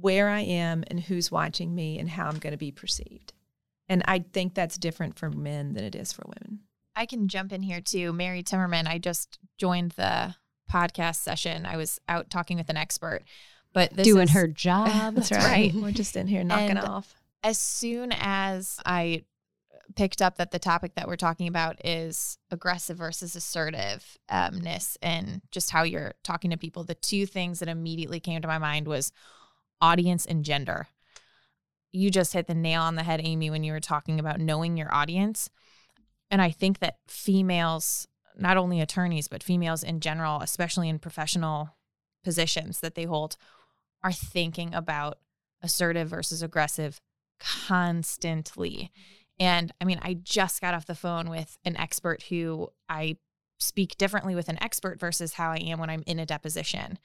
where 0.00 0.28
I 0.28 0.40
am 0.40 0.84
and 0.88 1.00
who's 1.00 1.30
watching 1.30 1.74
me 1.74 1.98
and 1.98 2.10
how 2.10 2.26
I'm 2.26 2.38
going 2.38 2.52
to 2.52 2.58
be 2.58 2.72
perceived. 2.72 3.32
And 3.88 4.02
I 4.06 4.24
think 4.32 4.54
that's 4.54 4.78
different 4.78 5.16
for 5.16 5.30
men 5.30 5.74
than 5.74 5.84
it 5.84 5.94
is 5.94 6.12
for 6.12 6.24
women. 6.26 6.60
I 6.96 7.06
can 7.06 7.28
jump 7.28 7.52
in 7.52 7.62
here 7.62 7.80
too. 7.80 8.12
Mary 8.12 8.42
Timmerman, 8.42 8.88
I 8.88 8.98
just 8.98 9.38
joined 9.58 9.92
the 9.92 10.34
podcast 10.70 11.16
session. 11.16 11.66
I 11.66 11.76
was 11.76 12.00
out 12.08 12.30
talking 12.30 12.56
with 12.56 12.68
an 12.68 12.76
expert, 12.76 13.22
but 13.76 13.94
this 13.94 14.06
Doing 14.06 14.24
is- 14.24 14.30
her 14.32 14.48
job. 14.66 15.14
That's 15.14 15.30
right. 15.30 15.72
We're 15.74 15.90
just 15.92 16.16
in 16.16 16.26
here 16.26 16.42
knocking 16.42 16.70
And- 16.70 16.78
off. 16.80 17.14
as 17.44 17.58
soon 17.58 18.10
as 18.12 18.80
I 18.86 19.24
picked 19.94 20.20
up 20.22 20.36
that 20.38 20.50
the 20.50 20.58
topic 20.58 20.94
that 20.96 21.06
we're 21.06 21.16
talking 21.16 21.46
about 21.46 21.84
is 21.84 22.38
aggressive 22.50 22.96
versus 22.96 23.36
assertiveness 23.36 24.96
and 25.02 25.42
just 25.52 25.70
how 25.70 25.82
you're 25.84 26.14
talking 26.24 26.50
to 26.50 26.56
people, 26.56 26.84
the 26.84 26.94
two 26.94 27.26
things 27.26 27.60
that 27.60 27.68
immediately 27.68 28.18
came 28.18 28.40
to 28.42 28.48
my 28.48 28.58
mind 28.58 28.88
was 28.88 29.12
audience 29.80 30.26
and 30.26 30.44
gender. 30.44 30.88
You 31.92 32.10
just 32.10 32.32
hit 32.32 32.46
the 32.46 32.54
nail 32.54 32.82
on 32.82 32.94
the 32.96 33.02
head, 33.04 33.20
Amy, 33.22 33.50
when 33.50 33.62
you 33.62 33.72
were 33.72 33.80
talking 33.80 34.18
about 34.18 34.40
knowing 34.40 34.76
your 34.76 34.92
audience. 34.92 35.48
And 36.30 36.42
I 36.42 36.50
think 36.50 36.80
that 36.80 36.96
females, 37.06 38.08
not 38.36 38.56
only 38.56 38.80
attorneys, 38.80 39.28
but 39.28 39.42
females 39.42 39.82
in 39.82 40.00
general, 40.00 40.40
especially 40.40 40.88
in 40.88 40.98
professional 40.98 41.76
positions 42.24 42.80
that 42.80 42.96
they 42.96 43.04
hold, 43.04 43.36
are 44.02 44.12
thinking 44.12 44.74
about 44.74 45.18
assertive 45.62 46.08
versus 46.08 46.42
aggressive 46.42 47.00
constantly. 47.38 48.70
Mm-hmm. 48.70 49.12
And 49.38 49.72
I 49.80 49.84
mean, 49.84 50.00
I 50.02 50.14
just 50.14 50.60
got 50.60 50.74
off 50.74 50.86
the 50.86 50.94
phone 50.94 51.28
with 51.28 51.58
an 51.64 51.76
expert 51.76 52.24
who 52.24 52.68
I 52.88 53.16
speak 53.58 53.96
differently 53.96 54.34
with 54.34 54.48
an 54.48 54.62
expert 54.62 55.00
versus 55.00 55.34
how 55.34 55.50
I 55.50 55.56
am 55.56 55.78
when 55.78 55.90
I'm 55.90 56.02
in 56.06 56.18
a 56.18 56.26
deposition. 56.26 56.98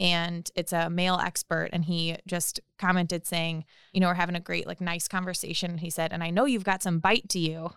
And 0.00 0.50
it's 0.56 0.72
a 0.72 0.90
male 0.90 1.20
expert, 1.22 1.68
and 1.72 1.84
he 1.84 2.16
just 2.26 2.60
commented 2.78 3.26
saying, 3.26 3.64
You 3.92 4.00
know, 4.00 4.08
we're 4.08 4.14
having 4.14 4.34
a 4.34 4.40
great, 4.40 4.66
like, 4.66 4.80
nice 4.80 5.06
conversation. 5.06 5.78
He 5.78 5.90
said, 5.90 6.12
And 6.12 6.24
I 6.24 6.30
know 6.30 6.44
you've 6.44 6.64
got 6.64 6.82
some 6.82 6.98
bite 6.98 7.28
to 7.30 7.38
you 7.38 7.72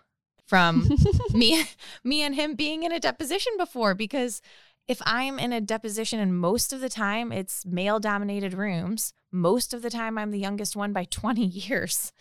from 0.46 0.88
me 1.32 1.64
me 2.04 2.22
and 2.22 2.34
him 2.34 2.54
being 2.54 2.84
in 2.84 2.92
a 2.92 3.00
deposition 3.00 3.52
before 3.58 3.94
because 3.94 4.40
if 4.88 5.02
I'm 5.04 5.38
in 5.38 5.52
a 5.52 5.60
deposition 5.60 6.20
and 6.20 6.38
most 6.38 6.72
of 6.72 6.80
the 6.80 6.88
time 6.88 7.32
it's 7.32 7.66
male 7.66 7.98
dominated 7.98 8.54
rooms, 8.54 9.12
most 9.32 9.74
of 9.74 9.82
the 9.82 9.90
time 9.90 10.16
I'm 10.16 10.30
the 10.30 10.38
youngest 10.38 10.76
one 10.76 10.92
by 10.92 11.04
20 11.10 11.44
years. 11.44 12.12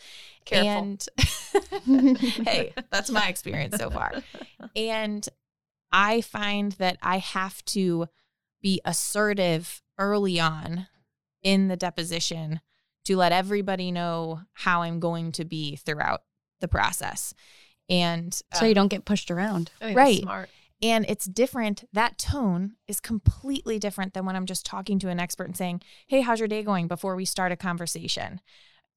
Careful. 0.45 0.81
And 0.81 1.05
hey, 2.45 2.73
that's 2.91 3.11
my 3.11 3.27
experience 3.27 3.77
so 3.77 3.89
far. 3.89 4.11
And 4.75 5.27
I 5.91 6.21
find 6.21 6.73
that 6.73 6.97
I 7.01 7.19
have 7.19 7.63
to 7.65 8.07
be 8.61 8.81
assertive 8.83 9.81
early 9.97 10.39
on 10.39 10.87
in 11.43 11.67
the 11.67 11.77
deposition 11.77 12.61
to 13.05 13.15
let 13.15 13.31
everybody 13.31 13.91
know 13.91 14.41
how 14.53 14.81
I'm 14.81 14.99
going 14.99 15.31
to 15.33 15.45
be 15.45 15.75
throughout 15.75 16.23
the 16.59 16.67
process. 16.67 17.33
And 17.87 18.33
so 18.53 18.65
you 18.65 18.71
um, 18.71 18.73
don't 18.73 18.87
get 18.87 19.05
pushed 19.05 19.29
around. 19.29 19.71
Oh, 19.79 19.85
I 19.85 19.87
think 19.89 19.97
Right. 19.97 20.21
smart. 20.21 20.49
And 20.81 21.05
it's 21.07 21.25
different. 21.25 21.85
That 21.93 22.17
tone 22.17 22.73
is 22.87 22.99
completely 22.99 23.79
different 23.79 24.13
than 24.13 24.25
when 24.25 24.35
I'm 24.35 24.45
just 24.45 24.65
talking 24.65 24.99
to 24.99 25.09
an 25.09 25.19
expert 25.19 25.45
and 25.45 25.57
saying, 25.57 25.81
Hey, 26.07 26.21
how's 26.21 26.39
your 26.39 26.47
day 26.47 26.63
going 26.63 26.87
before 26.87 27.15
we 27.15 27.25
start 27.25 27.51
a 27.51 27.57
conversation? 27.57 28.41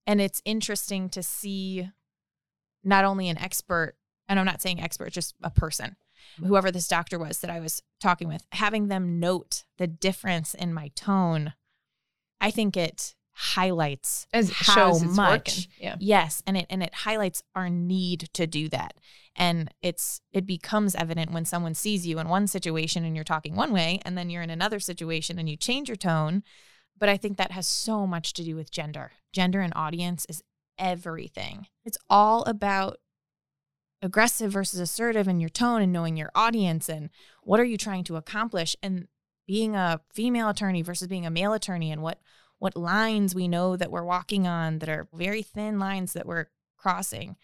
And 0.06 0.20
it's 0.20 0.42
interesting 0.44 1.08
to 1.10 1.22
see 1.22 1.88
not 2.82 3.04
only 3.04 3.28
an 3.28 3.38
expert, 3.38 3.94
and 4.28 4.38
I'm 4.38 4.46
not 4.46 4.62
saying 4.62 4.80
expert, 4.80 5.12
just 5.12 5.34
a 5.42 5.50
person, 5.50 5.96
whoever 6.38 6.70
this 6.70 6.88
doctor 6.88 7.18
was 7.18 7.40
that 7.40 7.50
I 7.50 7.60
was 7.60 7.82
talking 8.00 8.28
with, 8.28 8.46
having 8.52 8.88
them 8.88 9.20
note 9.20 9.64
the 9.76 9.86
difference 9.86 10.54
in 10.54 10.72
my 10.72 10.88
tone. 10.94 11.52
I 12.40 12.50
think 12.50 12.76
it 12.76 13.14
highlights 13.40 14.26
As 14.32 14.50
how 14.50 14.98
much. 14.98 15.68
Yeah. 15.78 15.94
Yes, 16.00 16.42
and 16.44 16.56
it 16.56 16.66
and 16.68 16.82
it 16.82 16.92
highlights 16.92 17.40
our 17.54 17.70
need 17.70 18.28
to 18.32 18.48
do 18.48 18.68
that. 18.70 18.94
And 19.36 19.72
it's 19.80 20.20
it 20.32 20.44
becomes 20.44 20.96
evident 20.96 21.30
when 21.30 21.44
someone 21.44 21.74
sees 21.74 22.04
you 22.04 22.18
in 22.18 22.28
one 22.28 22.48
situation 22.48 23.04
and 23.04 23.14
you're 23.14 23.24
talking 23.24 23.54
one 23.54 23.72
way 23.72 24.00
and 24.04 24.18
then 24.18 24.28
you're 24.28 24.42
in 24.42 24.50
another 24.50 24.80
situation 24.80 25.38
and 25.38 25.48
you 25.48 25.56
change 25.56 25.88
your 25.88 25.96
tone. 25.96 26.42
But 26.98 27.08
I 27.08 27.16
think 27.16 27.36
that 27.36 27.52
has 27.52 27.68
so 27.68 28.08
much 28.08 28.32
to 28.34 28.42
do 28.42 28.56
with 28.56 28.72
gender. 28.72 29.12
Gender 29.32 29.60
and 29.60 29.72
audience 29.76 30.26
is 30.28 30.42
everything. 30.76 31.68
It's 31.84 31.98
all 32.10 32.42
about 32.42 32.98
aggressive 34.02 34.50
versus 34.50 34.80
assertive 34.80 35.28
in 35.28 35.38
your 35.38 35.48
tone 35.48 35.80
and 35.80 35.92
knowing 35.92 36.16
your 36.16 36.32
audience 36.34 36.88
and 36.88 37.08
what 37.44 37.60
are 37.60 37.64
you 37.64 37.76
trying 37.76 38.02
to 38.04 38.16
accomplish 38.16 38.74
and 38.82 39.06
being 39.46 39.76
a 39.76 40.00
female 40.12 40.48
attorney 40.48 40.82
versus 40.82 41.06
being 41.06 41.24
a 41.24 41.30
male 41.30 41.52
attorney 41.52 41.92
and 41.92 42.02
what 42.02 42.18
what 42.58 42.76
lines 42.76 43.34
we 43.34 43.48
know 43.48 43.76
that 43.76 43.90
we're 43.90 44.04
walking 44.04 44.46
on 44.46 44.78
that 44.80 44.88
are 44.88 45.08
very 45.12 45.42
thin 45.42 45.78
lines 45.78 46.12
that 46.12 46.26
we're 46.26 46.46
crossing. 46.76 47.36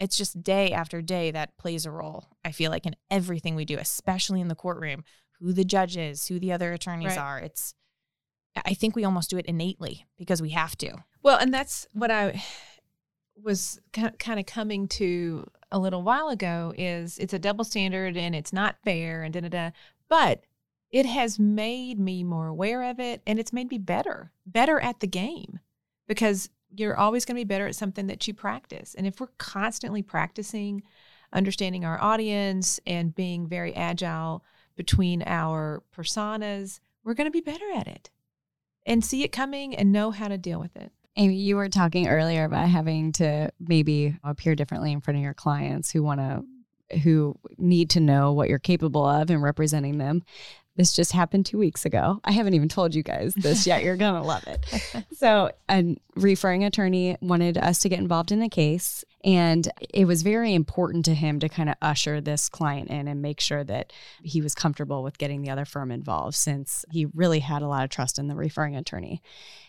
It's 0.00 0.16
just 0.16 0.42
day 0.42 0.72
after 0.72 1.00
day 1.02 1.30
that 1.30 1.56
plays 1.56 1.86
a 1.86 1.90
role. 1.90 2.28
I 2.44 2.50
feel 2.52 2.70
like 2.70 2.86
in 2.86 2.96
everything 3.10 3.54
we 3.54 3.64
do, 3.64 3.76
especially 3.78 4.40
in 4.40 4.48
the 4.48 4.54
courtroom, 4.54 5.04
who 5.40 5.52
the 5.52 5.64
judge 5.64 5.96
is, 5.96 6.26
who 6.26 6.38
the 6.38 6.52
other 6.52 6.72
attorneys 6.72 7.16
Right. 7.16 7.18
are. 7.18 7.38
It's 7.40 7.74
I 8.64 8.74
think 8.74 8.94
we 8.94 9.04
almost 9.04 9.30
do 9.30 9.36
it 9.38 9.46
innately 9.46 10.06
because 10.16 10.40
we 10.40 10.50
have 10.50 10.76
to. 10.78 11.04
Well, 11.22 11.38
and 11.38 11.52
that's 11.52 11.88
what 11.92 12.10
I 12.10 12.40
was 13.42 13.80
kind 13.92 14.38
of 14.38 14.46
coming 14.46 14.86
to 14.88 15.44
a 15.72 15.78
little 15.78 16.02
while 16.02 16.28
ago 16.28 16.72
is 16.78 17.18
it's 17.18 17.32
a 17.34 17.38
double 17.38 17.64
standard 17.64 18.16
and 18.16 18.34
it's 18.34 18.52
not 18.52 18.76
fair 18.84 19.22
and 19.22 19.34
da 19.34 19.40
da 19.40 19.48
da. 19.48 19.70
But 20.08 20.44
it 20.94 21.06
has 21.06 21.40
made 21.40 21.98
me 21.98 22.22
more 22.22 22.46
aware 22.46 22.88
of 22.88 23.00
it 23.00 23.20
and 23.26 23.40
it's 23.40 23.52
made 23.52 23.68
me 23.68 23.78
better, 23.78 24.30
better 24.46 24.78
at 24.78 25.00
the 25.00 25.08
game 25.08 25.58
because 26.06 26.48
you're 26.70 26.96
always 26.96 27.24
going 27.24 27.34
to 27.34 27.40
be 27.40 27.44
better 27.44 27.66
at 27.66 27.74
something 27.74 28.06
that 28.06 28.28
you 28.28 28.32
practice. 28.32 28.94
And 28.94 29.04
if 29.04 29.18
we're 29.18 29.26
constantly 29.36 30.02
practicing 30.02 30.84
understanding 31.32 31.84
our 31.84 32.00
audience 32.00 32.78
and 32.86 33.12
being 33.12 33.48
very 33.48 33.74
agile 33.74 34.44
between 34.76 35.24
our 35.26 35.82
personas, 35.92 36.78
we're 37.02 37.14
going 37.14 37.26
to 37.26 37.32
be 37.32 37.40
better 37.40 37.72
at 37.74 37.88
it 37.88 38.10
and 38.86 39.04
see 39.04 39.24
it 39.24 39.32
coming 39.32 39.74
and 39.74 39.90
know 39.90 40.12
how 40.12 40.28
to 40.28 40.38
deal 40.38 40.60
with 40.60 40.76
it. 40.76 40.92
Amy, 41.16 41.34
you 41.34 41.56
were 41.56 41.68
talking 41.68 42.06
earlier 42.06 42.44
about 42.44 42.68
having 42.68 43.10
to 43.14 43.50
maybe 43.58 44.16
appear 44.22 44.54
differently 44.54 44.92
in 44.92 45.00
front 45.00 45.18
of 45.18 45.24
your 45.24 45.34
clients 45.34 45.90
who 45.90 46.04
want 46.04 46.20
to, 46.20 46.98
who 47.00 47.36
need 47.58 47.90
to 47.90 47.98
know 47.98 48.32
what 48.32 48.48
you're 48.48 48.60
capable 48.60 49.04
of 49.04 49.28
and 49.30 49.42
representing 49.42 49.98
them. 49.98 50.22
This 50.76 50.92
just 50.92 51.12
happened 51.12 51.46
two 51.46 51.58
weeks 51.58 51.84
ago. 51.84 52.20
I 52.24 52.32
haven't 52.32 52.54
even 52.54 52.68
told 52.68 52.94
you 52.94 53.04
guys 53.04 53.32
this 53.34 53.64
yet. 53.66 53.84
You're 53.84 53.96
going 53.96 54.20
to 54.20 54.26
love 54.26 54.44
it. 54.46 55.04
So, 55.14 55.52
a 55.70 55.96
referring 56.16 56.64
attorney 56.64 57.16
wanted 57.22 57.56
us 57.56 57.78
to 57.80 57.88
get 57.88 57.98
involved 57.98 58.32
in 58.32 58.42
a 58.42 58.48
case, 58.48 59.04
and 59.24 59.66
it 59.78 60.06
was 60.06 60.22
very 60.22 60.52
important 60.52 61.04
to 61.06 61.14
him 61.14 61.38
to 61.38 61.48
kind 61.48 61.70
of 61.70 61.76
usher 61.80 62.20
this 62.20 62.48
client 62.48 62.90
in 62.90 63.08
and 63.08 63.22
make 63.22 63.40
sure 63.40 63.64
that 63.64 63.92
he 64.22 64.42
was 64.42 64.54
comfortable 64.54 65.02
with 65.02 65.16
getting 65.16 65.40
the 65.40 65.50
other 65.50 65.64
firm 65.64 65.90
involved 65.90 66.34
since 66.34 66.84
he 66.90 67.06
really 67.06 67.38
had 67.38 67.62
a 67.62 67.68
lot 67.68 67.84
of 67.84 67.90
trust 67.90 68.18
in 68.18 68.28
the 68.28 68.34
referring 68.34 68.76
attorney. 68.76 69.22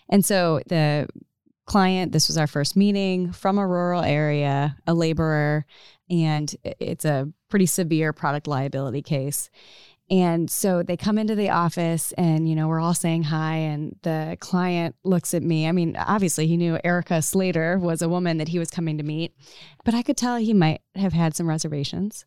And 0.10 0.26
so, 0.26 0.62
the 0.68 1.08
client, 1.65 2.12
this 2.12 2.28
was 2.28 2.38
our 2.38 2.48
first 2.48 2.76
meeting 2.76 3.32
from 3.32 3.58
a 3.58 3.68
rural 3.68 4.02
area, 4.02 4.76
a 4.88 4.94
laborer, 4.94 5.65
and 6.10 6.54
it's 6.63 7.06
a 7.06 7.32
pretty 7.50 7.65
severe 7.65 8.13
product 8.13 8.48
liability 8.48 9.02
case. 9.02 9.50
And 10.10 10.52
so 10.52 10.84
they 10.84 10.98
come 10.98 11.18
into 11.18 11.34
the 11.34 11.50
office 11.50 12.12
and, 12.13 12.48
you 12.48 12.56
know, 12.56 12.68
we're 12.68 12.80
all 12.80 12.94
saying 12.94 13.24
hi. 13.24 13.56
And 13.56 13.96
the 14.04 14.38
client 14.39 14.96
looks 15.04 15.34
at 15.34 15.41
me. 15.41 15.68
I 15.68 15.72
mean, 15.72 15.96
obviously, 15.98 16.46
he 16.46 16.58
knew 16.58 16.78
Erica 16.84 17.22
Slater 17.22 17.80
was 17.80 18.02
a 18.02 18.10
woman 18.10 18.38
that 18.38 18.50
he 18.50 18.60
was 18.60 18.70
coming 18.70 18.98
to 18.98 19.04
meet, 19.04 19.34
but 19.84 19.96
I 19.96 20.04
could 20.04 20.18
tell 20.18 20.38
he 20.38 20.54
might 20.54 20.82
have 20.98 21.14
had 21.14 21.36
some 21.36 21.48
reservations. 21.48 22.26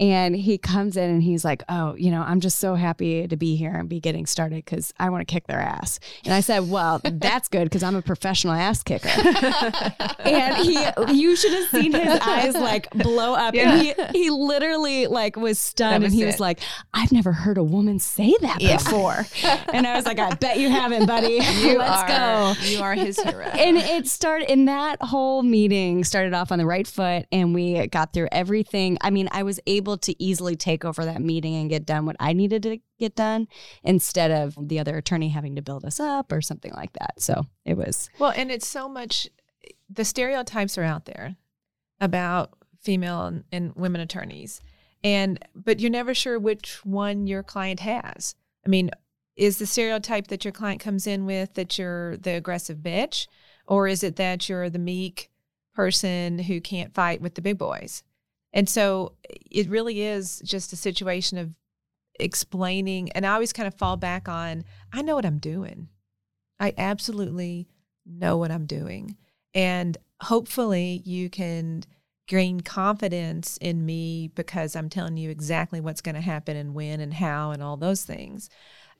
And 0.00 0.34
he 0.34 0.58
comes 0.58 0.96
in 0.96 1.08
and 1.08 1.22
he's 1.22 1.44
like, 1.44 1.62
Oh, 1.68 1.94
you 1.94 2.10
know, 2.10 2.22
I'm 2.22 2.40
just 2.40 2.58
so 2.58 2.74
happy 2.74 3.28
to 3.28 3.36
be 3.36 3.54
here 3.54 3.70
and 3.72 3.88
be 3.88 4.00
getting 4.00 4.26
started 4.26 4.64
because 4.64 4.92
I 4.98 5.08
want 5.10 5.20
to 5.20 5.32
kick 5.32 5.46
their 5.46 5.60
ass. 5.60 6.00
And 6.24 6.34
I 6.34 6.40
said, 6.40 6.68
Well, 6.68 7.00
that's 7.04 7.48
good 7.48 7.64
because 7.64 7.84
I'm 7.84 7.94
a 7.94 8.02
professional 8.02 8.54
ass 8.54 8.82
kicker. 8.82 9.08
and 10.24 10.56
he, 10.56 10.78
you 11.14 11.36
should 11.36 11.52
have 11.52 11.68
seen 11.68 11.92
his 11.92 12.08
eyes 12.22 12.54
like 12.54 12.90
blow 12.90 13.34
up. 13.34 13.54
Yeah. 13.54 13.72
And 13.72 13.82
he, 13.82 13.94
he 14.24 14.30
literally 14.30 15.06
like 15.06 15.36
was 15.36 15.58
stunned 15.58 16.02
was 16.02 16.12
and 16.12 16.14
he 16.14 16.24
it. 16.24 16.26
was 16.26 16.40
like, 16.40 16.58
I've 16.92 17.12
never 17.12 17.32
heard 17.32 17.56
a 17.58 17.64
woman 17.64 17.98
say 18.00 18.34
that 18.40 18.60
Yeah. 18.60 18.78
before. 18.78 19.24
and 19.72 19.86
I 19.86 19.94
was 19.94 20.06
like, 20.06 20.18
I 20.18 20.34
bet 20.34 20.58
you 20.58 20.70
haven't, 20.70 21.06
buddy. 21.06 21.34
You 21.34 21.78
Let's 21.78 22.02
are, 22.02 22.08
go 22.08 22.54
You 22.64 22.80
are 22.82 22.94
his 22.94 23.20
hero. 23.20 23.44
and 23.46 23.76
it 23.76 24.06
started 24.08 24.50
and 24.50 24.66
that 24.68 25.00
whole 25.02 25.42
meeting 25.42 26.02
started 26.04 26.34
off 26.34 26.50
on 26.50 26.58
the 26.58 26.66
right 26.66 26.86
foot 26.86 27.26
and 27.30 27.54
we 27.54 27.86
got 27.88 28.03
through 28.12 28.28
everything 28.32 28.98
i 29.00 29.10
mean 29.10 29.28
i 29.32 29.42
was 29.42 29.58
able 29.66 29.96
to 29.96 30.20
easily 30.22 30.56
take 30.56 30.84
over 30.84 31.04
that 31.04 31.20
meeting 31.20 31.54
and 31.54 31.70
get 31.70 31.86
done 31.86 32.04
what 32.06 32.16
i 32.20 32.32
needed 32.32 32.62
to 32.62 32.78
get 32.98 33.14
done 33.16 33.48
instead 33.82 34.30
of 34.30 34.56
the 34.68 34.78
other 34.78 34.96
attorney 34.96 35.28
having 35.28 35.56
to 35.56 35.62
build 35.62 35.84
us 35.84 35.98
up 35.98 36.30
or 36.32 36.40
something 36.40 36.72
like 36.72 36.92
that 36.94 37.20
so 37.20 37.46
it 37.64 37.76
was 37.76 37.94
Well, 38.18 38.32
and 38.34 38.50
it's 38.50 38.66
so 38.66 38.88
much, 38.88 39.28
the 39.88 40.04
stereotypes 40.04 40.78
are 40.78 40.82
out 40.82 41.06
there 41.06 41.36
about 42.00 42.54
female 42.80 43.26
and, 43.26 43.44
and 43.52 43.74
women 43.74 44.00
attorneys. 44.00 44.60
And, 45.02 45.38
but 45.54 45.80
you're 45.80 45.90
never 45.90 46.14
sure 46.14 46.38
which 46.38 46.84
one 46.84 47.26
your 47.26 47.42
client 47.42 47.80
has. 47.80 48.34
I 48.64 48.68
mean, 48.68 48.90
is 49.36 49.58
the 49.58 49.66
stereotype 49.66 50.28
that 50.28 50.44
your 50.44 50.52
client 50.52 50.80
comes 50.80 51.06
in 51.06 51.26
with 51.26 51.54
that 51.54 51.78
you're 51.78 52.16
the 52.16 52.32
aggressive 52.32 52.78
bitch? 52.78 53.26
Or 53.66 53.86
is 53.88 54.02
it 54.02 54.16
that 54.16 54.48
you're 54.48 54.70
the 54.70 54.78
meek 54.78 55.30
person 55.74 56.38
who 56.38 56.60
can't 56.60 56.94
fight 56.94 57.20
with 57.20 57.34
the 57.34 57.42
big 57.42 57.58
boys? 57.58 58.02
And 58.52 58.68
so 58.68 59.12
it 59.28 59.68
really 59.68 60.02
is 60.02 60.40
just 60.44 60.72
a 60.72 60.76
situation 60.76 61.38
of 61.38 61.54
explaining. 62.20 63.10
And 63.12 63.26
I 63.26 63.34
always 63.34 63.52
kind 63.52 63.66
of 63.66 63.74
fall 63.74 63.96
back 63.96 64.28
on 64.28 64.64
I 64.92 65.02
know 65.02 65.16
what 65.16 65.26
I'm 65.26 65.38
doing. 65.38 65.88
I 66.60 66.72
absolutely 66.78 67.68
know 68.06 68.36
what 68.36 68.50
I'm 68.50 68.66
doing. 68.66 69.16
And 69.54 69.96
hopefully 70.20 71.02
you 71.04 71.28
can 71.28 71.82
gain 72.26 72.60
confidence 72.60 73.56
in 73.58 73.84
me 73.84 74.30
because 74.34 74.74
I'm 74.74 74.88
telling 74.88 75.16
you 75.16 75.30
exactly 75.30 75.80
what's 75.80 76.00
going 76.00 76.14
to 76.14 76.20
happen 76.20 76.56
and 76.56 76.74
when 76.74 77.00
and 77.00 77.12
how 77.12 77.50
and 77.50 77.62
all 77.62 77.76
those 77.76 78.02
things. 78.02 78.48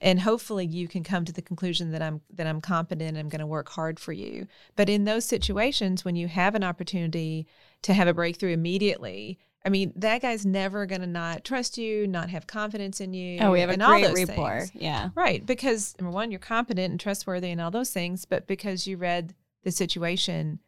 And 0.01 0.19
hopefully 0.19 0.65
you 0.65 0.87
can 0.87 1.03
come 1.03 1.25
to 1.25 1.31
the 1.31 1.41
conclusion 1.41 1.91
that 1.91 2.01
I'm 2.01 2.21
that 2.33 2.47
I'm 2.47 2.61
competent 2.61 3.09
and 3.09 3.17
I'm 3.17 3.29
going 3.29 3.39
to 3.39 3.47
work 3.47 3.69
hard 3.69 3.99
for 3.99 4.13
you. 4.13 4.47
But 4.75 4.89
in 4.89 5.05
those 5.05 5.25
situations 5.25 6.03
when 6.03 6.15
you 6.15 6.27
have 6.27 6.55
an 6.55 6.63
opportunity 6.63 7.47
to 7.83 7.93
have 7.93 8.07
a 8.07 8.13
breakthrough 8.13 8.51
immediately, 8.51 9.39
I 9.65 9.69
mean, 9.69 9.93
that 9.95 10.21
guy's 10.21 10.45
never 10.45 10.85
going 10.85 11.01
to 11.01 11.07
not 11.07 11.43
trust 11.43 11.77
you, 11.77 12.07
not 12.07 12.29
have 12.29 12.45
confidence 12.45 13.01
in 13.01 13.13
you. 13.13 13.39
oh 13.41 13.51
we 13.51 13.61
have 13.61 13.69
a 13.69 13.77
great 13.77 14.27
rapport 14.27 14.61
things. 14.61 14.71
yeah 14.75 15.09
Right. 15.15 15.45
Because 15.45 15.95
number 15.99 16.13
one, 16.13 16.29
you're 16.31 16.39
competent 16.39 16.91
and 16.91 16.99
trustworthy 16.99 17.49
and 17.51 17.59
all 17.59 17.71
those 17.71 17.91
things, 17.91 18.25
but 18.25 18.47
because 18.47 18.85
you 18.85 18.97
read 18.97 19.33
the 19.63 19.71
situation 19.71 20.59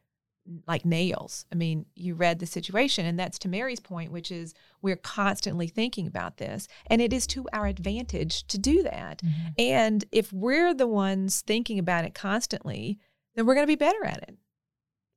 like 0.67 0.85
nails. 0.85 1.45
I 1.51 1.55
mean, 1.55 1.85
you 1.95 2.15
read 2.15 2.39
the 2.39 2.45
situation. 2.45 3.05
And 3.05 3.19
that's 3.19 3.39
to 3.39 3.47
Mary's 3.47 3.79
point, 3.79 4.11
which 4.11 4.31
is 4.31 4.53
we're 4.81 4.95
constantly 4.95 5.67
thinking 5.67 6.07
about 6.07 6.37
this. 6.37 6.67
And 6.87 7.01
it 7.01 7.13
is 7.13 7.27
to 7.27 7.47
our 7.53 7.67
advantage 7.67 8.45
to 8.47 8.57
do 8.57 8.83
that. 8.83 9.21
And 9.57 10.05
if 10.11 10.31
we're 10.31 10.73
the 10.73 10.87
ones 10.87 11.41
thinking 11.41 11.79
about 11.79 12.05
it 12.05 12.13
constantly, 12.13 12.99
then 13.35 13.45
we're 13.45 13.55
going 13.55 13.67
to 13.67 13.71
be 13.71 13.75
better 13.75 14.05
at 14.05 14.23
it. 14.23 14.37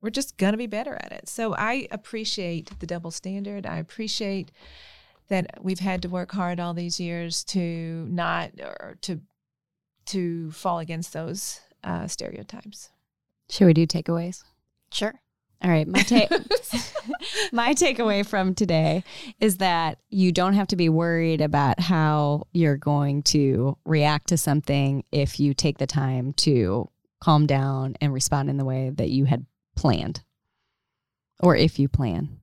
We're 0.03 0.11
just 0.11 0.37
going 0.37 0.53
to 0.53 0.59
be 0.59 0.67
better 0.67 0.95
at 0.95 1.13
it. 1.13 1.29
So 1.29 1.55
I 1.55 1.87
appreciate 1.91 2.79
the 2.81 2.87
double 2.87 3.11
standard. 3.11 3.67
I 3.67 3.77
appreciate 3.77 4.51
that 5.29 5.63
we've 5.63 5.81
had 5.81 6.03
to 6.03 6.09
work 6.09 6.33
hard 6.33 6.59
all 6.59 6.75
these 6.75 6.99
years 6.99 7.45
to 7.45 8.07
not 8.11 8.51
or 8.61 8.99
to 9.03 9.21
to 10.07 10.51
fall 10.51 10.81
against 10.81 11.13
those 11.13 11.61
uh, 11.85 12.07
stereotypes. 12.09 12.91
should 13.49 13.67
we 13.67 13.75
do 13.75 13.87
takeaways 13.87 14.43
Sure. 14.93 15.15
All 15.63 15.71
right, 15.71 15.87
my 15.87 16.01
take 16.01 16.31
my 17.53 17.75
takeaway 17.75 18.27
from 18.27 18.55
today 18.55 19.05
is 19.41 19.59
that 19.59 19.99
you 20.09 20.33
don't 20.33 20.55
have 20.55 20.69
to 20.69 20.77
be 20.77 20.89
worried 20.89 21.41
about 21.41 21.81
how 21.81 22.47
you're 22.53 22.77
going 22.77 23.23
to 23.25 23.77
react 23.85 24.29
to 24.29 24.39
something 24.39 25.05
if 25.13 25.39
you 25.39 25.53
take 25.53 25.79
the 25.79 25.87
time 25.87 26.33
to 26.35 26.89
calm 27.21 27.47
down 27.47 27.97
and 28.01 28.13
respond 28.13 28.49
in 28.49 28.57
the 28.57 28.65
way 28.65 28.91
that 28.91 29.11
you 29.11 29.27
had 29.27 29.45
planned. 29.77 30.23
Or 31.43 31.57
if 31.57 31.79
you 31.79 31.89
plan. 31.89 32.41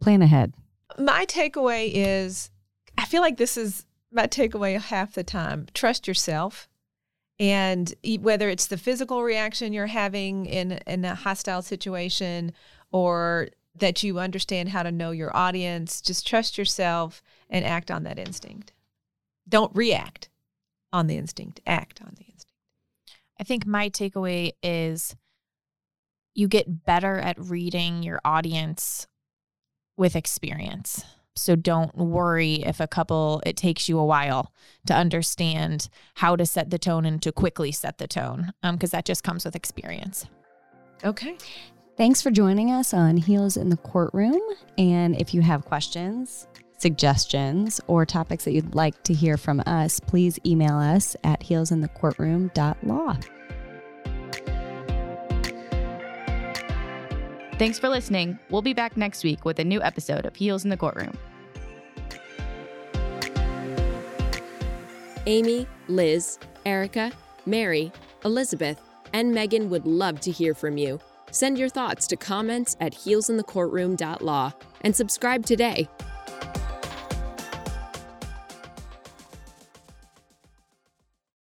Plan 0.00 0.22
ahead. 0.22 0.54
My 0.98 1.26
takeaway 1.26 1.90
is 1.92 2.50
I 2.98 3.06
feel 3.06 3.22
like 3.22 3.38
this 3.38 3.56
is 3.56 3.86
my 4.12 4.26
takeaway 4.26 4.80
half 4.80 5.14
the 5.14 5.24
time. 5.24 5.66
Trust 5.74 6.06
yourself. 6.06 6.68
And 7.42 7.92
whether 8.20 8.48
it's 8.48 8.68
the 8.68 8.76
physical 8.76 9.24
reaction 9.24 9.72
you're 9.72 9.88
having 9.88 10.46
in, 10.46 10.78
in 10.86 11.04
a 11.04 11.16
hostile 11.16 11.60
situation 11.60 12.52
or 12.92 13.48
that 13.74 14.04
you 14.04 14.20
understand 14.20 14.68
how 14.68 14.84
to 14.84 14.92
know 14.92 15.10
your 15.10 15.36
audience, 15.36 16.00
just 16.00 16.24
trust 16.24 16.56
yourself 16.56 17.20
and 17.50 17.64
act 17.64 17.90
on 17.90 18.04
that 18.04 18.16
instinct. 18.16 18.72
Don't 19.48 19.74
react 19.74 20.28
on 20.92 21.08
the 21.08 21.16
instinct, 21.16 21.60
act 21.66 22.00
on 22.00 22.14
the 22.16 22.26
instinct. 22.26 22.52
I 23.40 23.42
think 23.42 23.66
my 23.66 23.90
takeaway 23.90 24.52
is 24.62 25.16
you 26.34 26.46
get 26.46 26.84
better 26.84 27.18
at 27.18 27.40
reading 27.40 28.04
your 28.04 28.20
audience 28.24 29.08
with 29.96 30.14
experience. 30.14 31.04
So 31.34 31.56
don't 31.56 31.94
worry 31.96 32.56
if 32.56 32.80
a 32.80 32.86
couple, 32.86 33.42
it 33.46 33.56
takes 33.56 33.88
you 33.88 33.98
a 33.98 34.04
while 34.04 34.52
to 34.86 34.94
understand 34.94 35.88
how 36.14 36.36
to 36.36 36.44
set 36.44 36.70
the 36.70 36.78
tone 36.78 37.06
and 37.06 37.22
to 37.22 37.32
quickly 37.32 37.72
set 37.72 37.98
the 37.98 38.06
tone, 38.06 38.52
um, 38.62 38.76
because 38.76 38.90
that 38.90 39.04
just 39.04 39.24
comes 39.24 39.44
with 39.44 39.56
experience. 39.56 40.26
Okay. 41.04 41.36
Thanks 41.96 42.22
for 42.22 42.30
joining 42.30 42.70
us 42.70 42.94
on 42.94 43.16
Heels 43.16 43.56
in 43.56 43.68
the 43.68 43.76
Courtroom. 43.76 44.40
And 44.78 45.14
if 45.20 45.34
you 45.34 45.42
have 45.42 45.64
questions, 45.64 46.46
suggestions, 46.78 47.80
or 47.86 48.04
topics 48.06 48.44
that 48.44 48.52
you'd 48.52 48.74
like 48.74 49.02
to 49.04 49.14
hear 49.14 49.36
from 49.36 49.62
us, 49.66 50.00
please 50.00 50.38
email 50.44 50.76
us 50.76 51.16
at 51.22 51.40
heelsinthecourtroom.law. 51.40 53.16
Thanks 57.62 57.78
for 57.78 57.88
listening. 57.88 58.40
We'll 58.50 58.60
be 58.60 58.72
back 58.74 58.96
next 58.96 59.22
week 59.22 59.44
with 59.44 59.60
a 59.60 59.64
new 59.64 59.80
episode 59.80 60.26
of 60.26 60.34
Heels 60.34 60.64
in 60.64 60.70
the 60.70 60.76
Courtroom. 60.76 61.16
Amy, 65.26 65.68
Liz, 65.86 66.40
Erica, 66.66 67.12
Mary, 67.46 67.92
Elizabeth, 68.24 68.80
and 69.12 69.32
Megan 69.32 69.70
would 69.70 69.86
love 69.86 70.18
to 70.22 70.32
hear 70.32 70.54
from 70.54 70.76
you. 70.76 70.98
Send 71.30 71.56
your 71.56 71.68
thoughts 71.68 72.08
to 72.08 72.16
comments 72.16 72.76
at 72.80 72.94
heelsinthecourtroom.law 72.94 74.52
and 74.80 74.96
subscribe 74.96 75.46
today 75.46 75.88